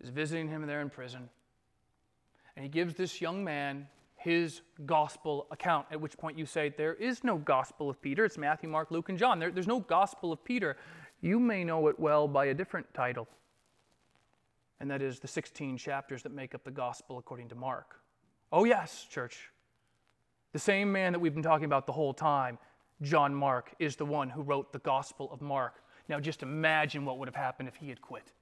is 0.00 0.10
visiting 0.10 0.48
him 0.48 0.66
there 0.66 0.80
in 0.80 0.90
prison. 0.90 1.28
And 2.56 2.64
he 2.64 2.68
gives 2.68 2.94
this 2.94 3.20
young 3.20 3.44
man 3.44 3.86
his 4.16 4.60
gospel 4.84 5.46
account, 5.50 5.86
at 5.90 6.00
which 6.00 6.16
point 6.18 6.38
you 6.38 6.44
say, 6.44 6.68
There 6.76 6.94
is 6.94 7.24
no 7.24 7.38
gospel 7.38 7.88
of 7.88 8.02
Peter. 8.02 8.24
It's 8.24 8.36
Matthew, 8.36 8.68
Mark, 8.68 8.90
Luke, 8.90 9.08
and 9.08 9.18
John. 9.18 9.38
There, 9.38 9.50
there's 9.50 9.66
no 9.66 9.80
gospel 9.80 10.30
of 10.32 10.44
Peter. 10.44 10.76
You 11.22 11.40
may 11.40 11.64
know 11.64 11.88
it 11.88 11.98
well 11.98 12.28
by 12.28 12.46
a 12.46 12.54
different 12.54 12.92
title, 12.92 13.28
and 14.78 14.90
that 14.90 15.00
is 15.00 15.20
the 15.20 15.28
16 15.28 15.78
chapters 15.78 16.22
that 16.22 16.32
make 16.32 16.54
up 16.54 16.64
the 16.64 16.70
gospel 16.70 17.18
according 17.18 17.48
to 17.48 17.54
Mark. 17.54 18.00
Oh, 18.52 18.64
yes, 18.64 19.06
church. 19.08 19.50
The 20.52 20.58
same 20.58 20.92
man 20.92 21.12
that 21.12 21.18
we've 21.18 21.34
been 21.34 21.42
talking 21.42 21.66
about 21.66 21.86
the 21.86 21.92
whole 21.92 22.12
time, 22.12 22.58
John 23.02 23.34
Mark, 23.34 23.72
is 23.78 23.96
the 23.96 24.04
one 24.04 24.28
who 24.28 24.42
wrote 24.42 24.72
the 24.72 24.78
gospel 24.80 25.30
of 25.32 25.40
Mark. 25.40 25.74
Now, 26.08 26.20
just 26.20 26.42
imagine 26.42 27.04
what 27.04 27.18
would 27.18 27.28
have 27.28 27.36
happened 27.36 27.68
if 27.68 27.76
he 27.76 27.88
had 27.88 28.00
quit. 28.00 28.32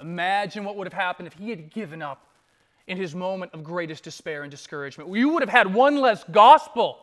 Imagine 0.00 0.64
what 0.64 0.76
would 0.76 0.86
have 0.86 0.92
happened 0.92 1.26
if 1.26 1.34
he 1.34 1.50
had 1.50 1.70
given 1.70 2.02
up 2.02 2.26
in 2.86 2.96
his 2.96 3.14
moment 3.14 3.52
of 3.54 3.64
greatest 3.64 4.04
despair 4.04 4.42
and 4.42 4.50
discouragement. 4.50 5.10
You 5.14 5.30
would 5.30 5.42
have 5.42 5.50
had 5.50 5.72
one 5.72 5.96
less 5.96 6.24
gospel. 6.24 6.98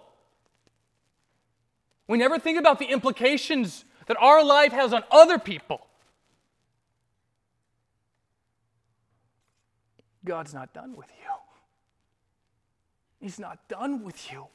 We 2.07 2.17
never 2.17 2.39
think 2.39 2.59
about 2.59 2.79
the 2.79 2.85
implications 2.85 3.85
that 4.07 4.17
our 4.17 4.43
life 4.43 4.71
has 4.71 4.93
on 4.93 5.03
other 5.11 5.39
people. 5.39 5.85
God's 10.23 10.53
not 10.53 10.73
done 10.73 10.95
with 10.95 11.07
you. 11.09 11.31
He's 13.19 13.39
not 13.39 13.67
done 13.67 14.03
with 14.03 14.31
you. 14.31 14.47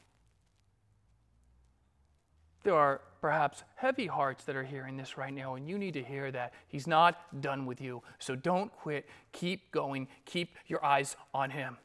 There 2.67 2.75
are 2.75 2.99
perhaps 3.21 3.63
heavy 3.75 4.07
hearts 4.07 4.43
that 4.43 4.57
are 4.57 4.63
hearing 4.65 4.97
this 4.97 5.17
right 5.17 5.33
now, 5.33 5.55
and 5.55 5.69
you 5.69 5.77
need 5.77 5.93
to 5.93 6.03
hear 6.03 6.29
that. 6.33 6.51
He's 6.67 6.85
not 6.85 7.39
done 7.39 7.65
with 7.65 7.79
you. 7.79 8.03
So 8.19 8.35
don't 8.35 8.69
quit. 8.73 9.07
Keep 9.31 9.71
going. 9.71 10.09
Keep 10.25 10.53
your 10.65 10.83
eyes 10.83 11.15
on 11.33 11.49
Him. 11.49 11.77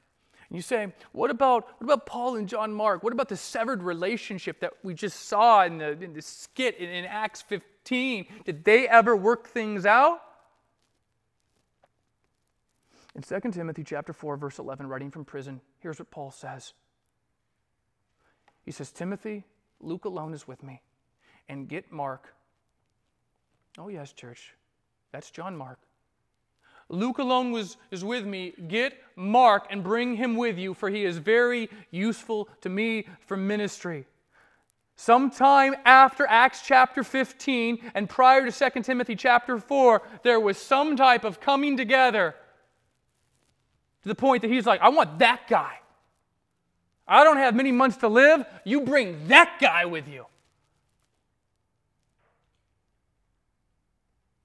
And 0.49 0.57
you 0.57 0.61
say, 0.61 0.93
what 1.13 1.31
about, 1.31 1.69
what 1.79 1.85
about 1.85 2.05
Paul 2.05 2.35
and 2.35 2.49
John 2.49 2.75
Mark? 2.75 3.05
What 3.05 3.13
about 3.13 3.29
the 3.29 3.37
severed 3.37 3.81
relationship 3.81 4.59
that 4.59 4.73
we 4.83 4.93
just 4.93 5.29
saw 5.29 5.63
in 5.65 5.79
the, 5.79 5.91
in 6.03 6.15
the 6.15 6.21
skit 6.21 6.79
in, 6.79 6.89
in 6.89 7.05
Acts 7.05 7.43
15? 7.43 8.27
Did 8.45 8.65
they 8.65 8.89
ever 8.89 9.15
work 9.15 9.47
things 9.47 9.87
out? 9.87 10.21
In 13.15 13.23
2 13.23 13.53
Timothy 13.53 13.85
chapter 13.85 14.13
4, 14.13 14.37
verse 14.37 14.59
11, 14.59 14.89
writing 14.89 15.13
from 15.13 15.25
prison, 15.25 15.61
here's 15.79 16.01
what 16.01 16.11
Paul 16.11 16.33
says. 16.33 16.73
He 18.65 18.73
says, 18.73 18.91
Timothy, 18.91 19.45
Luke 19.83 20.05
alone 20.05 20.33
is 20.33 20.47
with 20.49 20.63
me. 20.63 20.81
And 21.49 21.69
get 21.69 21.93
Mark. 21.93 22.35
Oh, 23.79 23.89
yes, 23.89 24.13
church. 24.13 24.55
That's 25.13 25.31
John 25.31 25.57
Mark. 25.57 25.79
Luke 26.89 27.19
alone 27.19 27.53
was, 27.53 27.77
is 27.91 28.05
with 28.05 28.25
me. 28.25 28.53
Get 28.69 28.95
Mark 29.17 29.67
and 29.71 29.83
bring 29.83 30.17
him 30.17 30.37
with 30.37 30.59
you, 30.59 30.75
for 30.75 30.89
he 30.89 31.05
is 31.05 31.19
very 31.19 31.69
useful 31.91 32.49
to 32.61 32.69
me 32.69 33.07
for 33.27 33.37
ministry. 33.37 34.07
Sometime 34.97 35.75
after 35.85 36.27
Acts 36.29 36.63
chapter 36.65 37.03
15 37.03 37.91
and 37.95 38.09
prior 38.09 38.49
to 38.49 38.71
2 38.71 38.83
Timothy 38.83 39.17
chapter 39.17 39.59
4, 39.59 40.03
there 40.23 40.39
was 40.39 40.59
some 40.59 40.97
type 40.97 41.25
of 41.25 41.41
coming 41.41 41.77
together 41.77 42.35
to 44.03 44.09
the 44.09 44.15
point 44.15 44.43
that 44.43 44.51
he's 44.51 44.67
like, 44.67 44.81
I 44.81 44.91
want 44.91 45.19
that 45.19 45.49
guy. 45.49 45.79
I 47.07 47.25
don't 47.25 47.37
have 47.37 47.55
many 47.55 47.73
months 47.73 47.97
to 47.99 48.09
live. 48.09 48.45
You 48.65 48.81
bring 48.83 49.29
that 49.29 49.59
guy 49.61 49.85
with 49.85 50.09
you. 50.09 50.27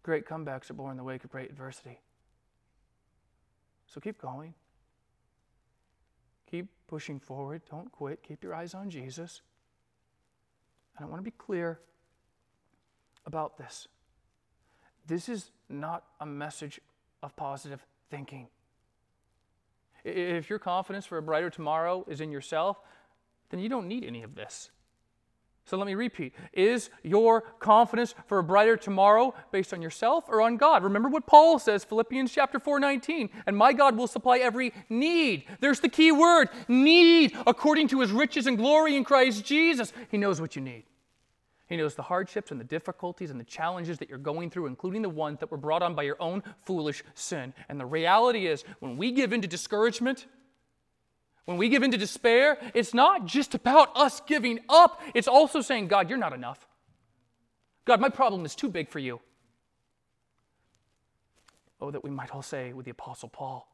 Great 0.04 0.26
comebacks 0.26 0.70
are 0.70 0.74
born 0.74 0.92
in 0.92 0.98
the 0.98 1.04
wake 1.04 1.24
of 1.24 1.32
great 1.32 1.50
adversity. 1.50 2.00
So 3.88 4.00
keep 4.00 4.22
going. 4.22 4.54
Keep 6.50 6.68
pushing 6.88 7.20
forward. 7.20 7.62
Don't 7.70 7.92
quit. 7.92 8.24
Keep 8.24 8.44
your 8.44 8.56
eyes 8.56 8.74
on 8.74 8.90
Jesus. 8.90 9.42
And 10.98 11.06
I 11.06 11.10
want 11.10 11.20
to 11.20 11.24
be 11.24 11.36
clear 11.38 11.80
about 13.26 13.58
this. 13.58 13.88
This 15.06 15.30
is 15.30 15.52
not 15.70 16.06
a 16.20 16.26
message 16.26 16.80
of 17.22 17.36
positive 17.36 17.86
thinking. 18.10 18.48
If 20.08 20.50
your 20.50 20.60
confidence 20.60 21.06
for 21.06 21.18
a 21.18 21.22
brighter 21.22 21.50
tomorrow 21.50 22.06
is 22.08 22.22
in 22.22 22.32
yourself, 22.32 22.78
then 23.50 23.60
you 23.60 23.70
don't 23.70 23.88
need 23.88 24.04
any 24.04 24.24
of 24.24 24.36
this. 24.36 24.72
So 25.66 25.76
let 25.76 25.86
me 25.86 25.96
repeat. 25.96 26.34
Is 26.54 26.90
your 27.04 27.42
confidence 27.42 28.16
for 28.26 28.40
a 28.40 28.44
brighter 28.44 28.78
tomorrow 28.78 29.34
based 29.52 29.74
on 29.74 29.82
yourself 29.82 30.24
or 30.30 30.42
on 30.42 30.56
God? 30.56 30.82
Remember 30.82 31.10
what 31.10 31.28
Paul 31.28 31.60
says, 31.60 31.84
Philippians 31.84 32.32
chapter 32.32 32.58
4:19, 32.58 33.30
and 33.46 33.58
my 33.58 33.74
God 33.74 33.98
will 33.98 34.08
supply 34.08 34.38
every 34.38 34.72
need. 34.88 35.44
There's 35.60 35.82
the 35.82 35.90
key 35.90 36.14
word, 36.14 36.50
need, 36.70 37.36
according 37.46 37.90
to 37.90 38.00
his 38.00 38.14
riches 38.14 38.48
and 38.48 38.58
glory 38.58 38.96
in 38.96 39.04
Christ 39.04 39.44
Jesus. 39.44 39.92
He 40.10 40.18
knows 40.18 40.40
what 40.40 40.56
you 40.56 40.62
need. 40.62 40.86
He 41.68 41.76
knows 41.76 41.96
the 41.96 42.04
hardships 42.04 42.52
and 42.52 42.60
the 42.60 42.66
difficulties 42.66 43.30
and 43.30 43.40
the 43.40 43.46
challenges 43.46 44.00
that 44.00 44.10
you're 44.10 44.18
going 44.18 44.50
through, 44.50 44.68
including 44.68 45.02
the 45.02 45.10
ones 45.10 45.40
that 45.40 45.52
were 45.52 45.58
brought 45.58 45.82
on 45.82 45.96
by 45.96 46.04
your 46.04 46.16
own 46.22 46.42
foolish 46.66 47.04
sin. 47.14 47.54
And 47.68 47.80
the 47.80 47.86
reality 47.86 48.48
is, 48.48 48.64
when 48.80 48.96
we 48.96 49.12
give 49.12 49.34
in 49.34 49.42
to 49.42 49.48
discouragement, 49.48 50.26
when 51.44 51.58
we 51.58 51.68
give 51.70 51.84
in 51.84 51.92
to 51.92 51.98
despair, 51.98 52.58
it's 52.74 52.94
not 52.94 53.26
just 53.26 53.54
about 53.54 53.96
us 53.96 54.22
giving 54.28 54.60
up, 54.70 55.02
it's 55.14 55.28
also 55.28 55.62
saying, 55.62 55.88
God, 55.88 56.10
you're 56.10 56.18
not 56.18 56.34
enough. 56.34 56.66
God, 57.86 58.00
my 58.00 58.10
problem 58.10 58.46
is 58.46 58.56
too 58.56 58.70
big 58.70 58.90
for 58.90 59.00
you. 59.00 59.20
Oh, 61.80 61.92
that 61.92 62.04
we 62.04 62.10
might 62.10 62.32
all 62.32 62.42
say 62.42 62.74
with 62.74 62.86
the 62.86 62.92
Apostle 62.92 63.30
Paul, 63.30 63.68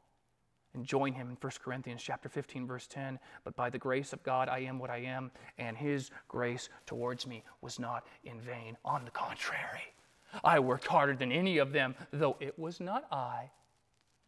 and 0.73 0.85
join 0.85 1.13
him 1.13 1.29
in 1.29 1.37
1 1.39 1.51
Corinthians 1.63 2.01
chapter 2.01 2.29
15 2.29 2.67
verse 2.67 2.87
10 2.87 3.19
but 3.43 3.55
by 3.55 3.69
the 3.69 3.77
grace 3.77 4.13
of 4.13 4.23
God 4.23 4.49
I 4.49 4.59
am 4.59 4.79
what 4.79 4.89
I 4.89 4.99
am 4.99 5.31
and 5.57 5.77
his 5.77 6.11
grace 6.27 6.69
towards 6.85 7.27
me 7.27 7.43
was 7.61 7.79
not 7.79 8.05
in 8.23 8.39
vain 8.41 8.77
on 8.83 9.05
the 9.05 9.11
contrary 9.11 9.93
I 10.43 10.59
worked 10.59 10.87
harder 10.87 11.15
than 11.15 11.31
any 11.31 11.57
of 11.57 11.71
them 11.71 11.95
though 12.11 12.37
it 12.39 12.57
was 12.57 12.79
not 12.79 13.05
I 13.11 13.51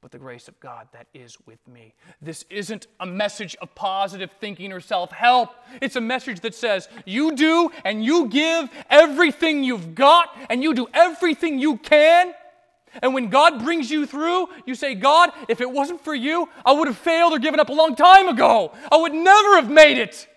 but 0.05 0.11
the 0.11 0.19
grace 0.19 0.47
of 0.47 0.59
God 0.59 0.87
that 0.93 1.07
is 1.15 1.35
with 1.47 1.67
me. 1.67 1.95
This 2.21 2.45
isn't 2.51 2.85
a 2.99 3.07
message 3.07 3.55
of 3.59 3.73
positive 3.73 4.29
thinking 4.39 4.71
or 4.71 4.79
self 4.79 5.11
help. 5.11 5.49
It's 5.81 5.95
a 5.95 6.01
message 6.01 6.41
that 6.41 6.53
says, 6.53 6.87
you 7.05 7.35
do 7.35 7.71
and 7.83 8.05
you 8.05 8.27
give 8.27 8.69
everything 8.91 9.63
you've 9.63 9.95
got 9.95 10.29
and 10.51 10.61
you 10.61 10.75
do 10.75 10.85
everything 10.93 11.57
you 11.57 11.77
can 11.77 12.35
and 13.01 13.13
when 13.13 13.29
God 13.29 13.63
brings 13.63 13.89
you 13.89 14.05
through, 14.05 14.47
you 14.65 14.75
say, 14.75 14.95
God, 14.95 15.31
if 15.47 15.61
it 15.61 15.69
wasn't 15.69 16.03
for 16.03 16.15
you, 16.15 16.49
I 16.65 16.73
would 16.73 16.87
have 16.87 16.97
failed 16.97 17.33
or 17.33 17.39
given 17.39 17.59
up 17.59 17.69
a 17.69 17.73
long 17.73 17.95
time 17.95 18.27
ago. 18.27 18.71
I 18.91 18.97
would 18.97 19.13
never 19.13 19.55
have 19.55 19.69
made 19.69 19.97
it. 19.97 20.27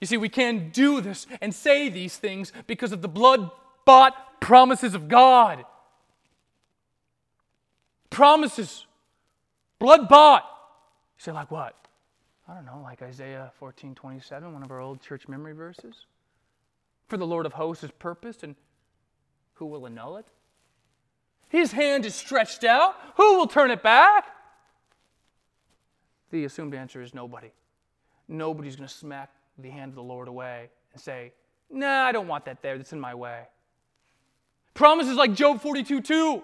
You 0.00 0.06
see, 0.06 0.16
we 0.16 0.28
can 0.28 0.70
do 0.70 1.00
this 1.00 1.26
and 1.40 1.54
say 1.54 1.88
these 1.88 2.16
things 2.16 2.52
because 2.66 2.92
of 2.92 3.02
the 3.02 3.08
blood 3.08 3.50
bought 3.84 4.40
promises 4.40 4.94
of 4.94 5.08
God. 5.08 5.64
Promises. 8.10 8.86
Blood 9.78 10.08
bought. 10.08 10.42
You 11.18 11.22
say, 11.22 11.32
like 11.32 11.50
what? 11.50 11.74
I 12.48 12.54
don't 12.54 12.64
know, 12.64 12.80
like 12.82 13.02
Isaiah 13.02 13.50
14 13.58 13.94
27, 13.94 14.52
one 14.52 14.62
of 14.62 14.70
our 14.70 14.80
old 14.80 15.00
church 15.00 15.26
memory 15.26 15.52
verses. 15.52 16.06
For 17.08 17.16
the 17.16 17.26
Lord 17.26 17.46
of 17.46 17.54
hosts 17.54 17.82
is 17.84 17.90
purposed, 17.98 18.42
and 18.42 18.54
who 19.54 19.66
will 19.66 19.86
annul 19.86 20.16
it? 20.18 20.26
His 21.48 21.72
hand 21.72 22.04
is 22.04 22.14
stretched 22.14 22.64
out. 22.64 22.96
Who 23.16 23.38
will 23.38 23.46
turn 23.46 23.70
it 23.70 23.82
back? 23.82 24.26
The 26.30 26.44
assumed 26.44 26.74
answer 26.74 27.00
is 27.00 27.14
nobody. 27.14 27.50
Nobody's 28.28 28.76
going 28.76 28.88
to 28.88 28.94
smack 28.94 29.30
the 29.58 29.70
hand 29.70 29.90
of 29.90 29.94
the 29.94 30.02
Lord 30.02 30.28
away 30.28 30.70
and 30.92 31.00
say, 31.00 31.32
Nah, 31.70 32.04
I 32.04 32.12
don't 32.12 32.28
want 32.28 32.44
that 32.44 32.62
there. 32.62 32.76
That's 32.76 32.92
in 32.92 33.00
my 33.00 33.14
way. 33.14 33.42
Promises 34.74 35.16
like 35.16 35.34
Job 35.34 35.60
42 35.60 36.00
2. 36.00 36.42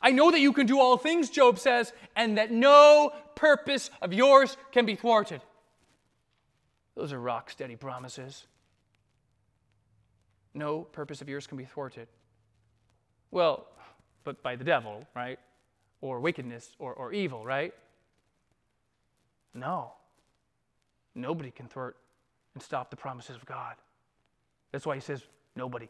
I 0.00 0.10
know 0.10 0.30
that 0.30 0.40
you 0.40 0.52
can 0.52 0.66
do 0.66 0.78
all 0.80 0.96
things, 0.96 1.30
Job 1.30 1.58
says, 1.58 1.92
and 2.16 2.38
that 2.38 2.50
no 2.50 3.12
purpose 3.34 3.90
of 4.00 4.12
yours 4.12 4.56
can 4.72 4.86
be 4.86 4.94
thwarted. 4.94 5.42
Those 6.94 7.12
are 7.12 7.20
rock 7.20 7.50
steady 7.50 7.76
promises. 7.76 8.46
No 10.54 10.82
purpose 10.82 11.20
of 11.22 11.28
yours 11.28 11.46
can 11.46 11.56
be 11.56 11.64
thwarted. 11.64 12.08
Well, 13.30 13.66
but 14.24 14.42
by 14.42 14.56
the 14.56 14.64
devil, 14.64 15.06
right? 15.14 15.38
Or 16.00 16.20
wickedness 16.20 16.74
or, 16.78 16.92
or 16.94 17.12
evil, 17.12 17.44
right? 17.44 17.74
No. 19.54 19.92
Nobody 21.14 21.50
can 21.50 21.68
thwart 21.68 21.96
and 22.54 22.62
stop 22.62 22.90
the 22.90 22.96
promises 22.96 23.36
of 23.36 23.44
God. 23.46 23.74
That's 24.72 24.86
why 24.86 24.94
he 24.94 25.00
says, 25.00 25.22
nobody. 25.54 25.88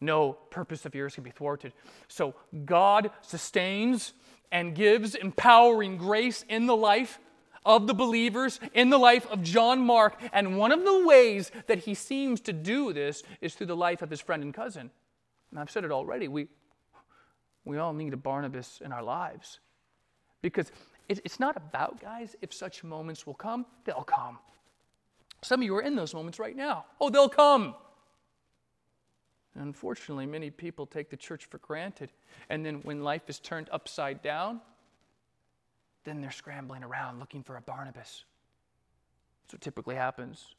No 0.00 0.32
purpose 0.50 0.84
of 0.84 0.94
yours 0.94 1.14
can 1.14 1.24
be 1.24 1.30
thwarted. 1.30 1.72
So 2.08 2.34
God 2.64 3.10
sustains 3.22 4.12
and 4.52 4.74
gives 4.74 5.14
empowering 5.14 5.96
grace 5.96 6.44
in 6.48 6.66
the 6.66 6.76
life 6.76 7.18
of 7.64 7.88
the 7.88 7.94
believers, 7.94 8.60
in 8.74 8.90
the 8.90 8.98
life 8.98 9.26
of 9.30 9.42
John 9.42 9.80
Mark. 9.80 10.16
And 10.32 10.56
one 10.56 10.70
of 10.70 10.84
the 10.84 11.04
ways 11.04 11.50
that 11.66 11.80
he 11.80 11.94
seems 11.94 12.40
to 12.42 12.52
do 12.52 12.92
this 12.92 13.24
is 13.40 13.54
through 13.54 13.66
the 13.66 13.76
life 13.76 14.02
of 14.02 14.10
his 14.10 14.20
friend 14.20 14.42
and 14.42 14.54
cousin. 14.54 14.90
And 15.50 15.58
I've 15.58 15.70
said 15.70 15.84
it 15.84 15.90
already. 15.90 16.28
We, 16.28 16.46
we 17.66 17.78
all 17.78 17.92
need 17.92 18.14
a 18.14 18.16
Barnabas 18.16 18.80
in 18.82 18.92
our 18.92 19.02
lives. 19.02 19.58
Because 20.40 20.70
it's 21.08 21.38
not 21.38 21.56
about, 21.56 22.00
guys, 22.00 22.36
if 22.40 22.54
such 22.54 22.82
moments 22.82 23.26
will 23.26 23.34
come, 23.34 23.66
they'll 23.84 24.02
come. 24.02 24.38
Some 25.42 25.60
of 25.60 25.64
you 25.64 25.76
are 25.76 25.82
in 25.82 25.96
those 25.96 26.14
moments 26.14 26.38
right 26.38 26.56
now. 26.56 26.86
Oh, 27.00 27.10
they'll 27.10 27.28
come. 27.28 27.74
Unfortunately, 29.56 30.26
many 30.26 30.50
people 30.50 30.86
take 30.86 31.10
the 31.10 31.16
church 31.16 31.46
for 31.46 31.58
granted. 31.58 32.12
And 32.50 32.64
then 32.64 32.76
when 32.82 33.02
life 33.02 33.28
is 33.28 33.38
turned 33.38 33.68
upside 33.72 34.22
down, 34.22 34.60
then 36.04 36.20
they're 36.20 36.30
scrambling 36.30 36.84
around 36.84 37.18
looking 37.18 37.42
for 37.42 37.56
a 37.56 37.60
Barnabas. 37.60 38.24
That's 39.42 39.54
what 39.54 39.60
typically 39.60 39.96
happens. 39.96 40.54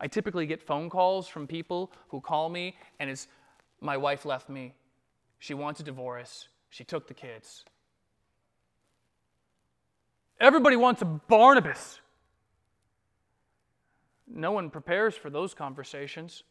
I 0.00 0.08
typically 0.08 0.46
get 0.46 0.62
phone 0.62 0.90
calls 0.90 1.28
from 1.28 1.46
people 1.46 1.92
who 2.08 2.20
call 2.20 2.48
me, 2.48 2.76
and 2.98 3.08
it's 3.08 3.28
my 3.80 3.96
wife 3.96 4.24
left 4.24 4.48
me. 4.48 4.74
She 5.46 5.54
wants 5.54 5.78
a 5.78 5.84
divorce. 5.84 6.48
She 6.70 6.82
took 6.82 7.06
the 7.06 7.14
kids. 7.14 7.64
Everybody 10.40 10.74
wants 10.74 11.02
a 11.02 11.04
Barnabas. 11.04 12.00
No 14.26 14.50
one 14.50 14.70
prepares 14.70 15.14
for 15.14 15.30
those 15.30 15.54
conversations. 15.54 16.42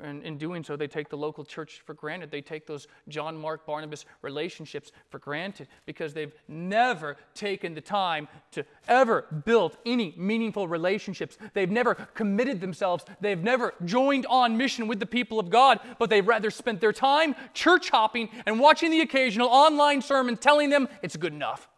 And 0.00 0.22
in 0.22 0.38
doing 0.38 0.64
so, 0.64 0.74
they 0.74 0.86
take 0.86 1.10
the 1.10 1.18
local 1.18 1.44
church 1.44 1.82
for 1.84 1.92
granted. 1.92 2.30
They 2.30 2.40
take 2.40 2.66
those 2.66 2.86
John 3.08 3.36
Mark 3.36 3.66
Barnabas 3.66 4.06
relationships 4.22 4.90
for 5.10 5.18
granted 5.18 5.68
because 5.84 6.14
they've 6.14 6.32
never 6.48 7.18
taken 7.34 7.74
the 7.74 7.82
time 7.82 8.26
to 8.52 8.64
ever 8.88 9.26
build 9.44 9.76
any 9.84 10.14
meaningful 10.16 10.66
relationships. 10.66 11.36
They've 11.52 11.70
never 11.70 11.94
committed 12.14 12.60
themselves. 12.60 13.04
They've 13.20 13.42
never 13.42 13.74
joined 13.84 14.24
on 14.26 14.56
mission 14.56 14.88
with 14.88 14.98
the 14.98 15.06
people 15.06 15.38
of 15.38 15.50
God, 15.50 15.78
but 15.98 16.08
they've 16.08 16.26
rather 16.26 16.50
spent 16.50 16.80
their 16.80 16.92
time 16.92 17.34
church 17.52 17.90
hopping 17.90 18.30
and 18.46 18.58
watching 18.58 18.90
the 18.90 19.02
occasional 19.02 19.48
online 19.48 20.00
sermon 20.00 20.38
telling 20.38 20.70
them 20.70 20.88
it's 21.02 21.16
good 21.16 21.34
enough. 21.34 21.68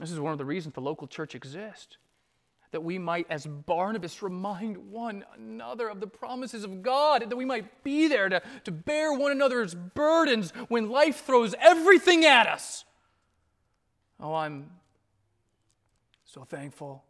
This 0.00 0.10
is 0.10 0.18
one 0.18 0.32
of 0.32 0.38
the 0.38 0.44
reasons 0.46 0.74
the 0.74 0.80
local 0.80 1.06
church 1.06 1.34
exists 1.34 1.98
that 2.76 2.82
we 2.82 2.98
might, 2.98 3.26
as 3.30 3.46
Barnabas, 3.46 4.20
remind 4.20 4.76
one 4.92 5.24
another 5.34 5.88
of 5.88 5.98
the 5.98 6.06
promises 6.06 6.62
of 6.62 6.82
God, 6.82 7.30
that 7.30 7.34
we 7.34 7.46
might 7.46 7.82
be 7.82 8.06
there 8.06 8.28
to, 8.28 8.42
to 8.64 8.70
bear 8.70 9.14
one 9.14 9.32
another's 9.32 9.74
burdens 9.74 10.50
when 10.68 10.90
life 10.90 11.24
throws 11.24 11.54
everything 11.58 12.26
at 12.26 12.46
us. 12.46 12.84
Oh, 14.20 14.34
I'm 14.34 14.72
so 16.26 16.44
thankful 16.44 17.02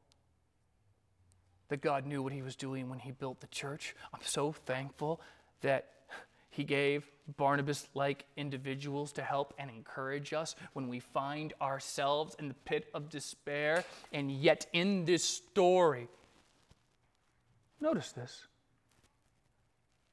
that 1.66 1.80
God 1.80 2.06
knew 2.06 2.22
what 2.22 2.32
He 2.32 2.42
was 2.42 2.54
doing 2.54 2.88
when 2.88 3.00
He 3.00 3.10
built 3.10 3.40
the 3.40 3.48
church. 3.48 3.96
I'm 4.14 4.20
so 4.22 4.52
thankful 4.52 5.20
that 5.62 5.88
He 6.56 6.64
gave 6.64 7.06
Barnabas 7.36 7.86
like 7.92 8.24
individuals 8.38 9.12
to 9.12 9.22
help 9.22 9.52
and 9.58 9.68
encourage 9.68 10.32
us 10.32 10.56
when 10.72 10.88
we 10.88 11.00
find 11.00 11.52
ourselves 11.60 12.34
in 12.38 12.48
the 12.48 12.54
pit 12.54 12.88
of 12.94 13.10
despair. 13.10 13.84
And 14.10 14.30
yet, 14.30 14.64
in 14.72 15.04
this 15.04 15.22
story, 15.22 16.08
notice 17.78 18.12
this 18.12 18.46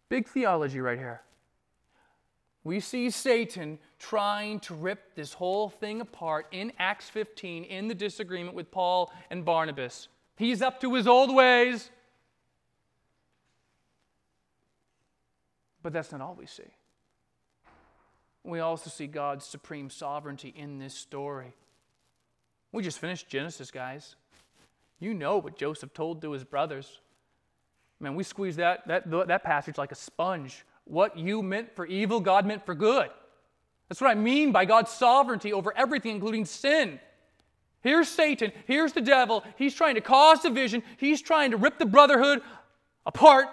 big 0.09 0.27
theology 0.27 0.81
right 0.81 0.97
here. 0.97 1.21
We 2.65 2.81
see 2.81 3.09
Satan 3.09 3.79
trying 3.97 4.59
to 4.61 4.73
rip 4.73 5.15
this 5.15 5.31
whole 5.31 5.69
thing 5.69 6.01
apart 6.01 6.47
in 6.51 6.73
Acts 6.77 7.09
15 7.09 7.63
in 7.63 7.87
the 7.87 7.95
disagreement 7.95 8.53
with 8.53 8.69
Paul 8.69 9.13
and 9.29 9.45
Barnabas. 9.45 10.09
He's 10.35 10.61
up 10.61 10.81
to 10.81 10.93
his 10.93 11.07
old 11.07 11.33
ways. 11.33 11.89
But 15.83 15.93
that's 15.93 16.11
not 16.11 16.21
all 16.21 16.35
we 16.39 16.47
see 16.47 16.71
we 18.43 18.59
also 18.59 18.89
see 18.89 19.07
God's 19.07 19.45
supreme 19.45 19.89
sovereignty 19.89 20.53
in 20.55 20.77
this 20.77 20.93
story. 20.93 21.53
We 22.71 22.83
just 22.83 22.99
finished 22.99 23.29
Genesis, 23.29 23.71
guys. 23.71 24.15
You 24.99 25.13
know 25.13 25.37
what 25.37 25.57
Joseph 25.57 25.93
told 25.93 26.21
to 26.21 26.31
his 26.31 26.43
brothers. 26.43 26.99
Man, 27.99 28.15
we 28.15 28.23
squeeze 28.23 28.57
that, 28.57 28.87
that, 28.87 29.09
that 29.09 29.43
passage 29.43 29.77
like 29.77 29.91
a 29.91 29.95
sponge. 29.95 30.65
What 30.85 31.17
you 31.17 31.41
meant 31.41 31.73
for 31.75 31.85
evil, 31.85 32.19
God 32.19 32.45
meant 32.45 32.65
for 32.65 32.75
good. 32.75 33.09
That's 33.87 34.01
what 34.01 34.09
I 34.09 34.15
mean 34.15 34.51
by 34.51 34.65
God's 34.65 34.91
sovereignty 34.91 35.53
over 35.53 35.75
everything, 35.77 36.15
including 36.15 36.45
sin. 36.45 36.99
Here's 37.81 38.07
Satan. 38.07 38.51
Here's 38.65 38.93
the 38.93 39.01
devil. 39.01 39.43
He's 39.57 39.75
trying 39.75 39.95
to 39.95 40.01
cause 40.01 40.39
division. 40.39 40.83
He's 40.97 41.21
trying 41.21 41.51
to 41.51 41.57
rip 41.57 41.77
the 41.77 41.85
brotherhood 41.85 42.41
apart 43.05 43.47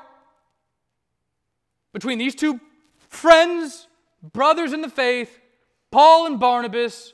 between 1.93 2.19
these 2.19 2.35
two 2.35 2.61
friends 3.09 3.87
brothers 4.23 4.73
in 4.73 4.81
the 4.81 4.89
faith, 4.89 5.39
Paul 5.91 6.27
and 6.27 6.39
Barnabas. 6.39 7.13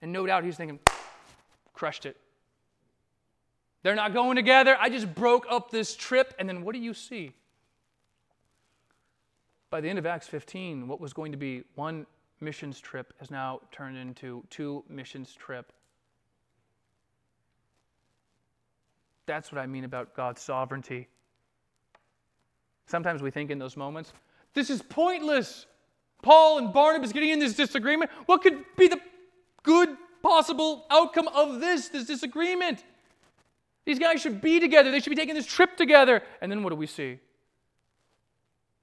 And 0.00 0.12
no 0.12 0.26
doubt 0.26 0.44
he's 0.44 0.56
thinking, 0.56 0.80
crushed 1.72 2.06
it. 2.06 2.16
They're 3.82 3.94
not 3.96 4.12
going 4.12 4.36
together. 4.36 4.76
I 4.78 4.88
just 4.88 5.12
broke 5.14 5.46
up 5.50 5.70
this 5.70 5.96
trip. 5.96 6.34
And 6.38 6.48
then 6.48 6.62
what 6.64 6.74
do 6.74 6.80
you 6.80 6.94
see? 6.94 7.32
By 9.70 9.80
the 9.80 9.88
end 9.88 9.98
of 9.98 10.06
Acts 10.06 10.28
15, 10.28 10.86
what 10.86 11.00
was 11.00 11.12
going 11.12 11.32
to 11.32 11.38
be 11.38 11.64
one 11.74 12.06
missions 12.40 12.80
trip 12.80 13.12
has 13.18 13.30
now 13.30 13.60
turned 13.70 13.96
into 13.96 14.44
two 14.50 14.84
missions 14.88 15.34
trip. 15.34 15.72
That's 19.26 19.50
what 19.50 19.60
I 19.60 19.66
mean 19.66 19.84
about 19.84 20.14
God's 20.14 20.42
sovereignty. 20.42 21.08
Sometimes 22.86 23.22
we 23.22 23.30
think 23.30 23.50
in 23.50 23.58
those 23.58 23.76
moments, 23.76 24.12
this 24.54 24.70
is 24.70 24.82
pointless. 24.82 25.66
Paul 26.22 26.58
and 26.58 26.72
Barnabas 26.72 27.12
getting 27.12 27.30
in 27.30 27.38
this 27.38 27.54
disagreement. 27.54 28.10
What 28.26 28.42
could 28.42 28.64
be 28.76 28.88
the 28.88 29.00
good 29.62 29.96
possible 30.22 30.86
outcome 30.90 31.28
of 31.28 31.60
this, 31.60 31.88
this 31.88 32.06
disagreement? 32.06 32.84
These 33.84 33.98
guys 33.98 34.20
should 34.20 34.40
be 34.40 34.60
together. 34.60 34.90
They 34.90 35.00
should 35.00 35.10
be 35.10 35.16
taking 35.16 35.34
this 35.34 35.46
trip 35.46 35.76
together. 35.76 36.22
And 36.40 36.50
then 36.50 36.62
what 36.62 36.70
do 36.70 36.76
we 36.76 36.86
see? 36.86 37.18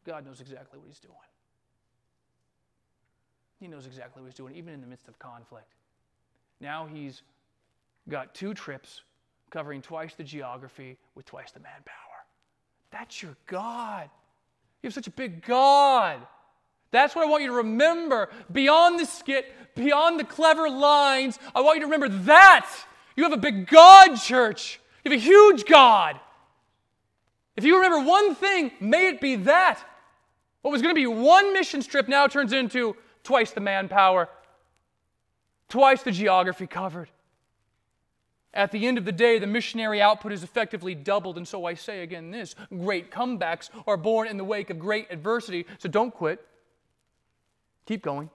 God 0.05 0.25
knows 0.25 0.41
exactly 0.41 0.79
what 0.79 0.87
he's 0.87 0.99
doing. 0.99 1.15
He 3.59 3.67
knows 3.67 3.85
exactly 3.85 4.21
what 4.21 4.27
he's 4.27 4.35
doing, 4.35 4.55
even 4.55 4.73
in 4.73 4.81
the 4.81 4.87
midst 4.87 5.07
of 5.07 5.19
conflict. 5.19 5.73
Now 6.59 6.87
he's 6.91 7.21
got 8.09 8.33
two 8.33 8.53
trips 8.53 9.01
covering 9.49 9.81
twice 9.81 10.13
the 10.15 10.23
geography 10.23 10.97
with 11.15 11.25
twice 11.25 11.51
the 11.51 11.59
manpower. 11.59 12.08
That's 12.91 13.21
your 13.21 13.35
God. 13.47 14.09
You 14.81 14.87
have 14.87 14.93
such 14.93 15.07
a 15.07 15.11
big 15.11 15.45
God. 15.45 16.19
That's 16.91 17.15
what 17.15 17.25
I 17.25 17.29
want 17.29 17.43
you 17.43 17.49
to 17.49 17.55
remember 17.55 18.29
beyond 18.51 18.99
the 18.99 19.05
skit, 19.05 19.53
beyond 19.75 20.19
the 20.19 20.23
clever 20.23 20.69
lines. 20.69 21.37
I 21.53 21.61
want 21.61 21.77
you 21.77 21.81
to 21.81 21.91
remember 21.91 22.09
that. 22.25 22.69
You 23.15 23.23
have 23.23 23.33
a 23.33 23.37
big 23.37 23.67
God, 23.67 24.15
church. 24.15 24.79
You 25.03 25.11
have 25.11 25.19
a 25.19 25.21
huge 25.21 25.65
God. 25.65 26.19
If 27.55 27.63
you 27.63 27.75
remember 27.75 28.07
one 28.07 28.35
thing, 28.35 28.71
may 28.79 29.09
it 29.09 29.21
be 29.21 29.35
that. 29.35 29.83
What 30.61 30.71
was 30.71 30.81
going 30.81 30.93
to 30.93 30.99
be 30.99 31.07
one 31.07 31.53
mission 31.53 31.81
trip 31.81 32.07
now 32.07 32.27
turns 32.27 32.53
into 32.53 32.95
twice 33.23 33.51
the 33.51 33.61
manpower, 33.61 34.29
twice 35.67 36.01
the 36.01 36.11
geography 36.11 36.67
covered. 36.67 37.09
At 38.53 38.71
the 38.71 38.87
end 38.87 38.97
of 38.97 39.05
the 39.05 39.11
day, 39.11 39.37
the 39.37 39.47
missionary 39.47 40.01
output 40.01 40.31
is 40.31 40.43
effectively 40.43 40.95
doubled, 40.95 41.37
and 41.37 41.47
so 41.47 41.65
I 41.65 41.75
say 41.75 42.01
again 42.01 42.31
this 42.31 42.55
great 42.69 43.11
comebacks 43.11 43.69
are 43.85 43.97
born 43.97 44.27
in 44.27 44.37
the 44.37 44.43
wake 44.43 44.69
of 44.69 44.79
great 44.79 45.07
adversity, 45.11 45.65
so 45.77 45.87
don't 45.87 46.13
quit. 46.13 46.45
Keep 47.85 48.01
going. 48.01 48.29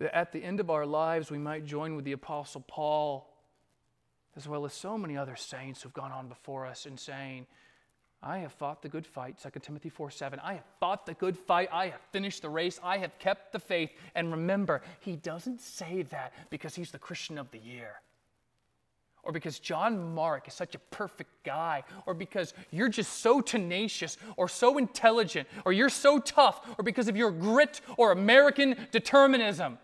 At 0.00 0.32
the 0.32 0.42
end 0.42 0.60
of 0.60 0.70
our 0.70 0.86
lives, 0.86 1.30
we 1.30 1.36
might 1.36 1.66
join 1.66 1.94
with 1.94 2.06
the 2.06 2.12
Apostle 2.12 2.64
Paul, 2.66 3.30
as 4.34 4.48
well 4.48 4.64
as 4.64 4.72
so 4.72 4.96
many 4.96 5.16
other 5.16 5.36
saints 5.36 5.82
who've 5.82 5.92
gone 5.92 6.12
on 6.12 6.28
before 6.28 6.64
us, 6.64 6.86
in 6.86 6.96
saying, 6.96 7.46
I 8.22 8.38
have 8.38 8.52
fought 8.52 8.82
the 8.82 8.88
good 8.88 9.06
fight, 9.06 9.38
2 9.42 9.60
Timothy 9.60 9.88
4 9.88 10.10
7. 10.10 10.40
I 10.40 10.54
have 10.54 10.64
fought 10.78 11.06
the 11.06 11.14
good 11.14 11.38
fight. 11.38 11.70
I 11.72 11.86
have 11.86 12.00
finished 12.12 12.42
the 12.42 12.50
race. 12.50 12.78
I 12.82 12.98
have 12.98 13.18
kept 13.18 13.52
the 13.52 13.58
faith. 13.58 13.90
And 14.14 14.30
remember, 14.30 14.82
he 15.00 15.16
doesn't 15.16 15.60
say 15.60 16.02
that 16.10 16.34
because 16.50 16.74
he's 16.74 16.90
the 16.90 16.98
Christian 16.98 17.38
of 17.38 17.50
the 17.50 17.58
year, 17.58 18.02
or 19.22 19.32
because 19.32 19.58
John 19.58 20.14
Mark 20.14 20.48
is 20.48 20.54
such 20.54 20.74
a 20.74 20.78
perfect 20.78 21.30
guy, 21.44 21.82
or 22.04 22.12
because 22.12 22.52
you're 22.70 22.90
just 22.90 23.20
so 23.20 23.40
tenacious, 23.40 24.18
or 24.36 24.48
so 24.48 24.76
intelligent, 24.76 25.48
or 25.64 25.72
you're 25.72 25.88
so 25.88 26.18
tough, 26.18 26.60
or 26.78 26.82
because 26.82 27.08
of 27.08 27.16
your 27.16 27.30
grit 27.30 27.80
or 27.96 28.12
American 28.12 28.76
determinism. 28.90 29.78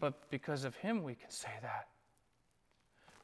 But 0.00 0.30
because 0.30 0.64
of 0.64 0.74
him, 0.76 1.02
we 1.02 1.16
can 1.16 1.30
say 1.30 1.50
that 1.60 1.88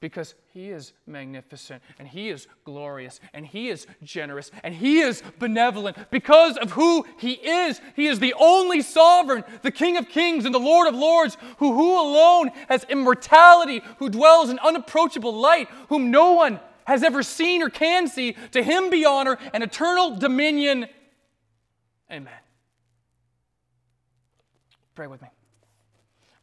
because 0.01 0.35
he 0.53 0.71
is 0.71 0.93
magnificent 1.07 1.83
and 1.99 2.07
he 2.07 2.29
is 2.29 2.47
glorious 2.65 3.19
and 3.33 3.47
he 3.47 3.69
is 3.69 3.87
generous 4.03 4.51
and 4.63 4.75
he 4.75 5.01
is 5.01 5.23
benevolent 5.39 5.97
because 6.11 6.57
of 6.59 6.73
who 6.73 7.05
he 7.19 7.33
is. 7.33 7.81
He 7.95 8.07
is 8.07 8.19
the 8.19 8.35
only 8.39 8.83
sovereign, 8.83 9.45
the 9.63 9.71
King 9.71 9.97
of 9.97 10.09
kings 10.09 10.45
and 10.45 10.55
the 10.55 10.59
Lord 10.59 10.89
of 10.89 10.95
lords, 10.95 11.37
who, 11.59 11.73
who 11.75 12.01
alone 12.01 12.51
has 12.69 12.85
immortality, 12.85 13.83
who 13.99 14.11
dwells 14.11 14.51
in 14.51 14.59
unapproachable 14.59 15.35
light, 15.35 15.69
whom 15.89 16.11
no 16.11 16.33
one 16.33 16.61
has 16.85 17.03
ever 17.03 17.23
seen 17.23 17.63
or 17.63 17.71
can 17.71 18.07
see. 18.07 18.37
To 18.53 18.63
him 18.63 18.91
be 18.91 19.05
honor 19.05 19.39
and 19.53 19.65
eternal 19.65 20.17
dominion. 20.17 20.87
Amen. 22.11 22.33
Pray 24.95 25.07
with 25.07 25.23
me. 25.23 25.29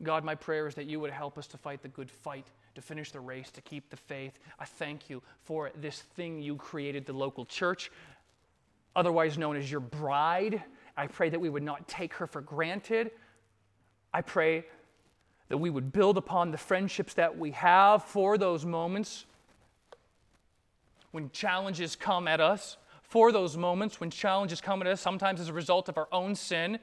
God, 0.03 0.23
my 0.23 0.35
prayer 0.35 0.67
is 0.67 0.75
that 0.75 0.85
you 0.85 0.99
would 0.99 1.11
help 1.11 1.37
us 1.37 1.47
to 1.47 1.57
fight 1.57 1.81
the 1.81 1.87
good 1.87 2.11
fight 2.11 2.45
to 2.75 2.81
finish 2.81 3.11
the 3.11 3.19
race, 3.19 3.51
to 3.51 3.61
keep 3.61 3.89
the 3.89 3.97
faith. 3.97 4.39
I 4.59 4.65
thank 4.65 5.09
you 5.09 5.21
for 5.43 5.71
this 5.79 6.01
thing 6.01 6.41
you 6.41 6.55
created, 6.55 7.05
the 7.05 7.13
local 7.13 7.45
church, 7.45 7.91
otherwise 8.95 9.37
known 9.37 9.55
as 9.55 9.69
your 9.69 9.79
bride. 9.79 10.63
I 10.97 11.07
pray 11.07 11.29
that 11.29 11.39
we 11.39 11.49
would 11.49 11.63
not 11.63 11.87
take 11.87 12.13
her 12.15 12.27
for 12.27 12.41
granted. 12.41 13.11
I 14.13 14.21
pray 14.21 14.65
that 15.49 15.57
we 15.57 15.69
would 15.69 15.91
build 15.91 16.17
upon 16.17 16.51
the 16.51 16.57
friendships 16.57 17.13
that 17.15 17.37
we 17.37 17.51
have 17.51 18.03
for 18.03 18.37
those 18.37 18.65
moments 18.65 19.25
when 21.11 21.29
challenges 21.29 21.95
come 21.95 22.27
at 22.27 22.41
us, 22.41 22.77
for 23.03 23.31
those 23.31 23.55
moments 23.55 23.99
when 23.99 24.09
challenges 24.09 24.61
come 24.61 24.81
at 24.81 24.87
us, 24.87 24.99
sometimes 24.99 25.39
as 25.39 25.49
a 25.49 25.53
result 25.53 25.89
of 25.89 25.97
our 25.97 26.07
own 26.11 26.33
sin, 26.33 26.79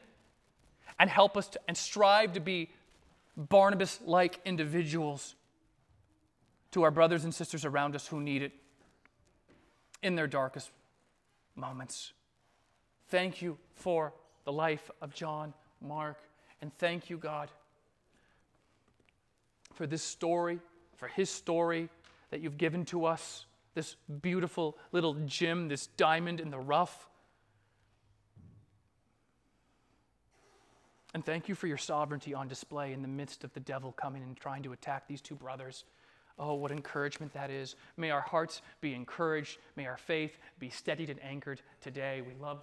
and 1.01 1.11
help 1.11 1.37
us 1.37 1.49
to, 1.49 1.61
and 1.67 1.77
strive 1.77 2.33
to 2.35 2.41
be 2.41 2.71
Barnabas 3.37 4.01
like 4.05 4.41
individuals 4.45 5.35
to 6.73 6.83
our 6.83 6.91
brothers 6.91 7.25
and 7.25 7.35
sisters 7.35 7.65
around 7.65 7.95
us 7.95 8.07
who 8.07 8.21
need 8.21 8.43
it 8.43 8.53
in 10.03 10.15
their 10.15 10.27
darkest 10.27 10.71
moments. 11.57 12.13
Thank 13.09 13.43
you 13.43 13.59
for 13.75 14.13
the 14.45 14.53
life 14.53 14.91
of 15.03 15.15
John 15.15 15.53
Mark, 15.81 16.19
and 16.63 16.73
thank 16.79 17.11
you, 17.11 17.17
God, 17.17 17.51
for 19.75 19.87
this 19.87 20.03
story, 20.03 20.61
for 20.97 21.09
his 21.09 21.31
story 21.31 21.89
that 22.31 22.41
you've 22.41 22.59
given 22.59 22.85
to 22.87 23.05
us, 23.05 23.47
this 23.75 23.97
beautiful 24.23 24.77
little 24.93 25.15
gem, 25.27 25.69
this 25.69 25.87
diamond 25.87 26.41
in 26.41 26.51
the 26.51 26.59
rough. 26.59 27.09
And 31.13 31.25
thank 31.25 31.49
you 31.49 31.55
for 31.55 31.67
your 31.67 31.77
sovereignty 31.77 32.35
on 32.35 32.47
display 32.47 32.93
in 32.93 33.03
the 33.03 33.09
midst 33.09 33.43
of 33.43 33.53
the 33.53 33.61
devil 33.61 33.93
coming 33.93 34.23
and 34.23 34.37
trying 34.37 34.63
to 34.63 34.73
attack 34.73 35.09
these 35.09 35.21
two 35.21 35.35
brothers. 35.35 35.85
Oh, 36.39 36.55
what 36.55 36.71
encouragement 36.71 37.33
that 37.35 37.51
is. 37.51 37.77
May 37.97 38.11
our 38.11 38.21
hearts 38.21 38.63
be 38.81 38.95
encouraged. 38.95 39.59
May 39.77 39.87
our 39.87 39.99
faith 39.99 40.39
be 40.59 40.71
steadied 40.71 41.11
and 41.11 41.23
anchored 41.23 41.61
today. 41.81 42.23
We 42.23 42.35
love 42.41 42.63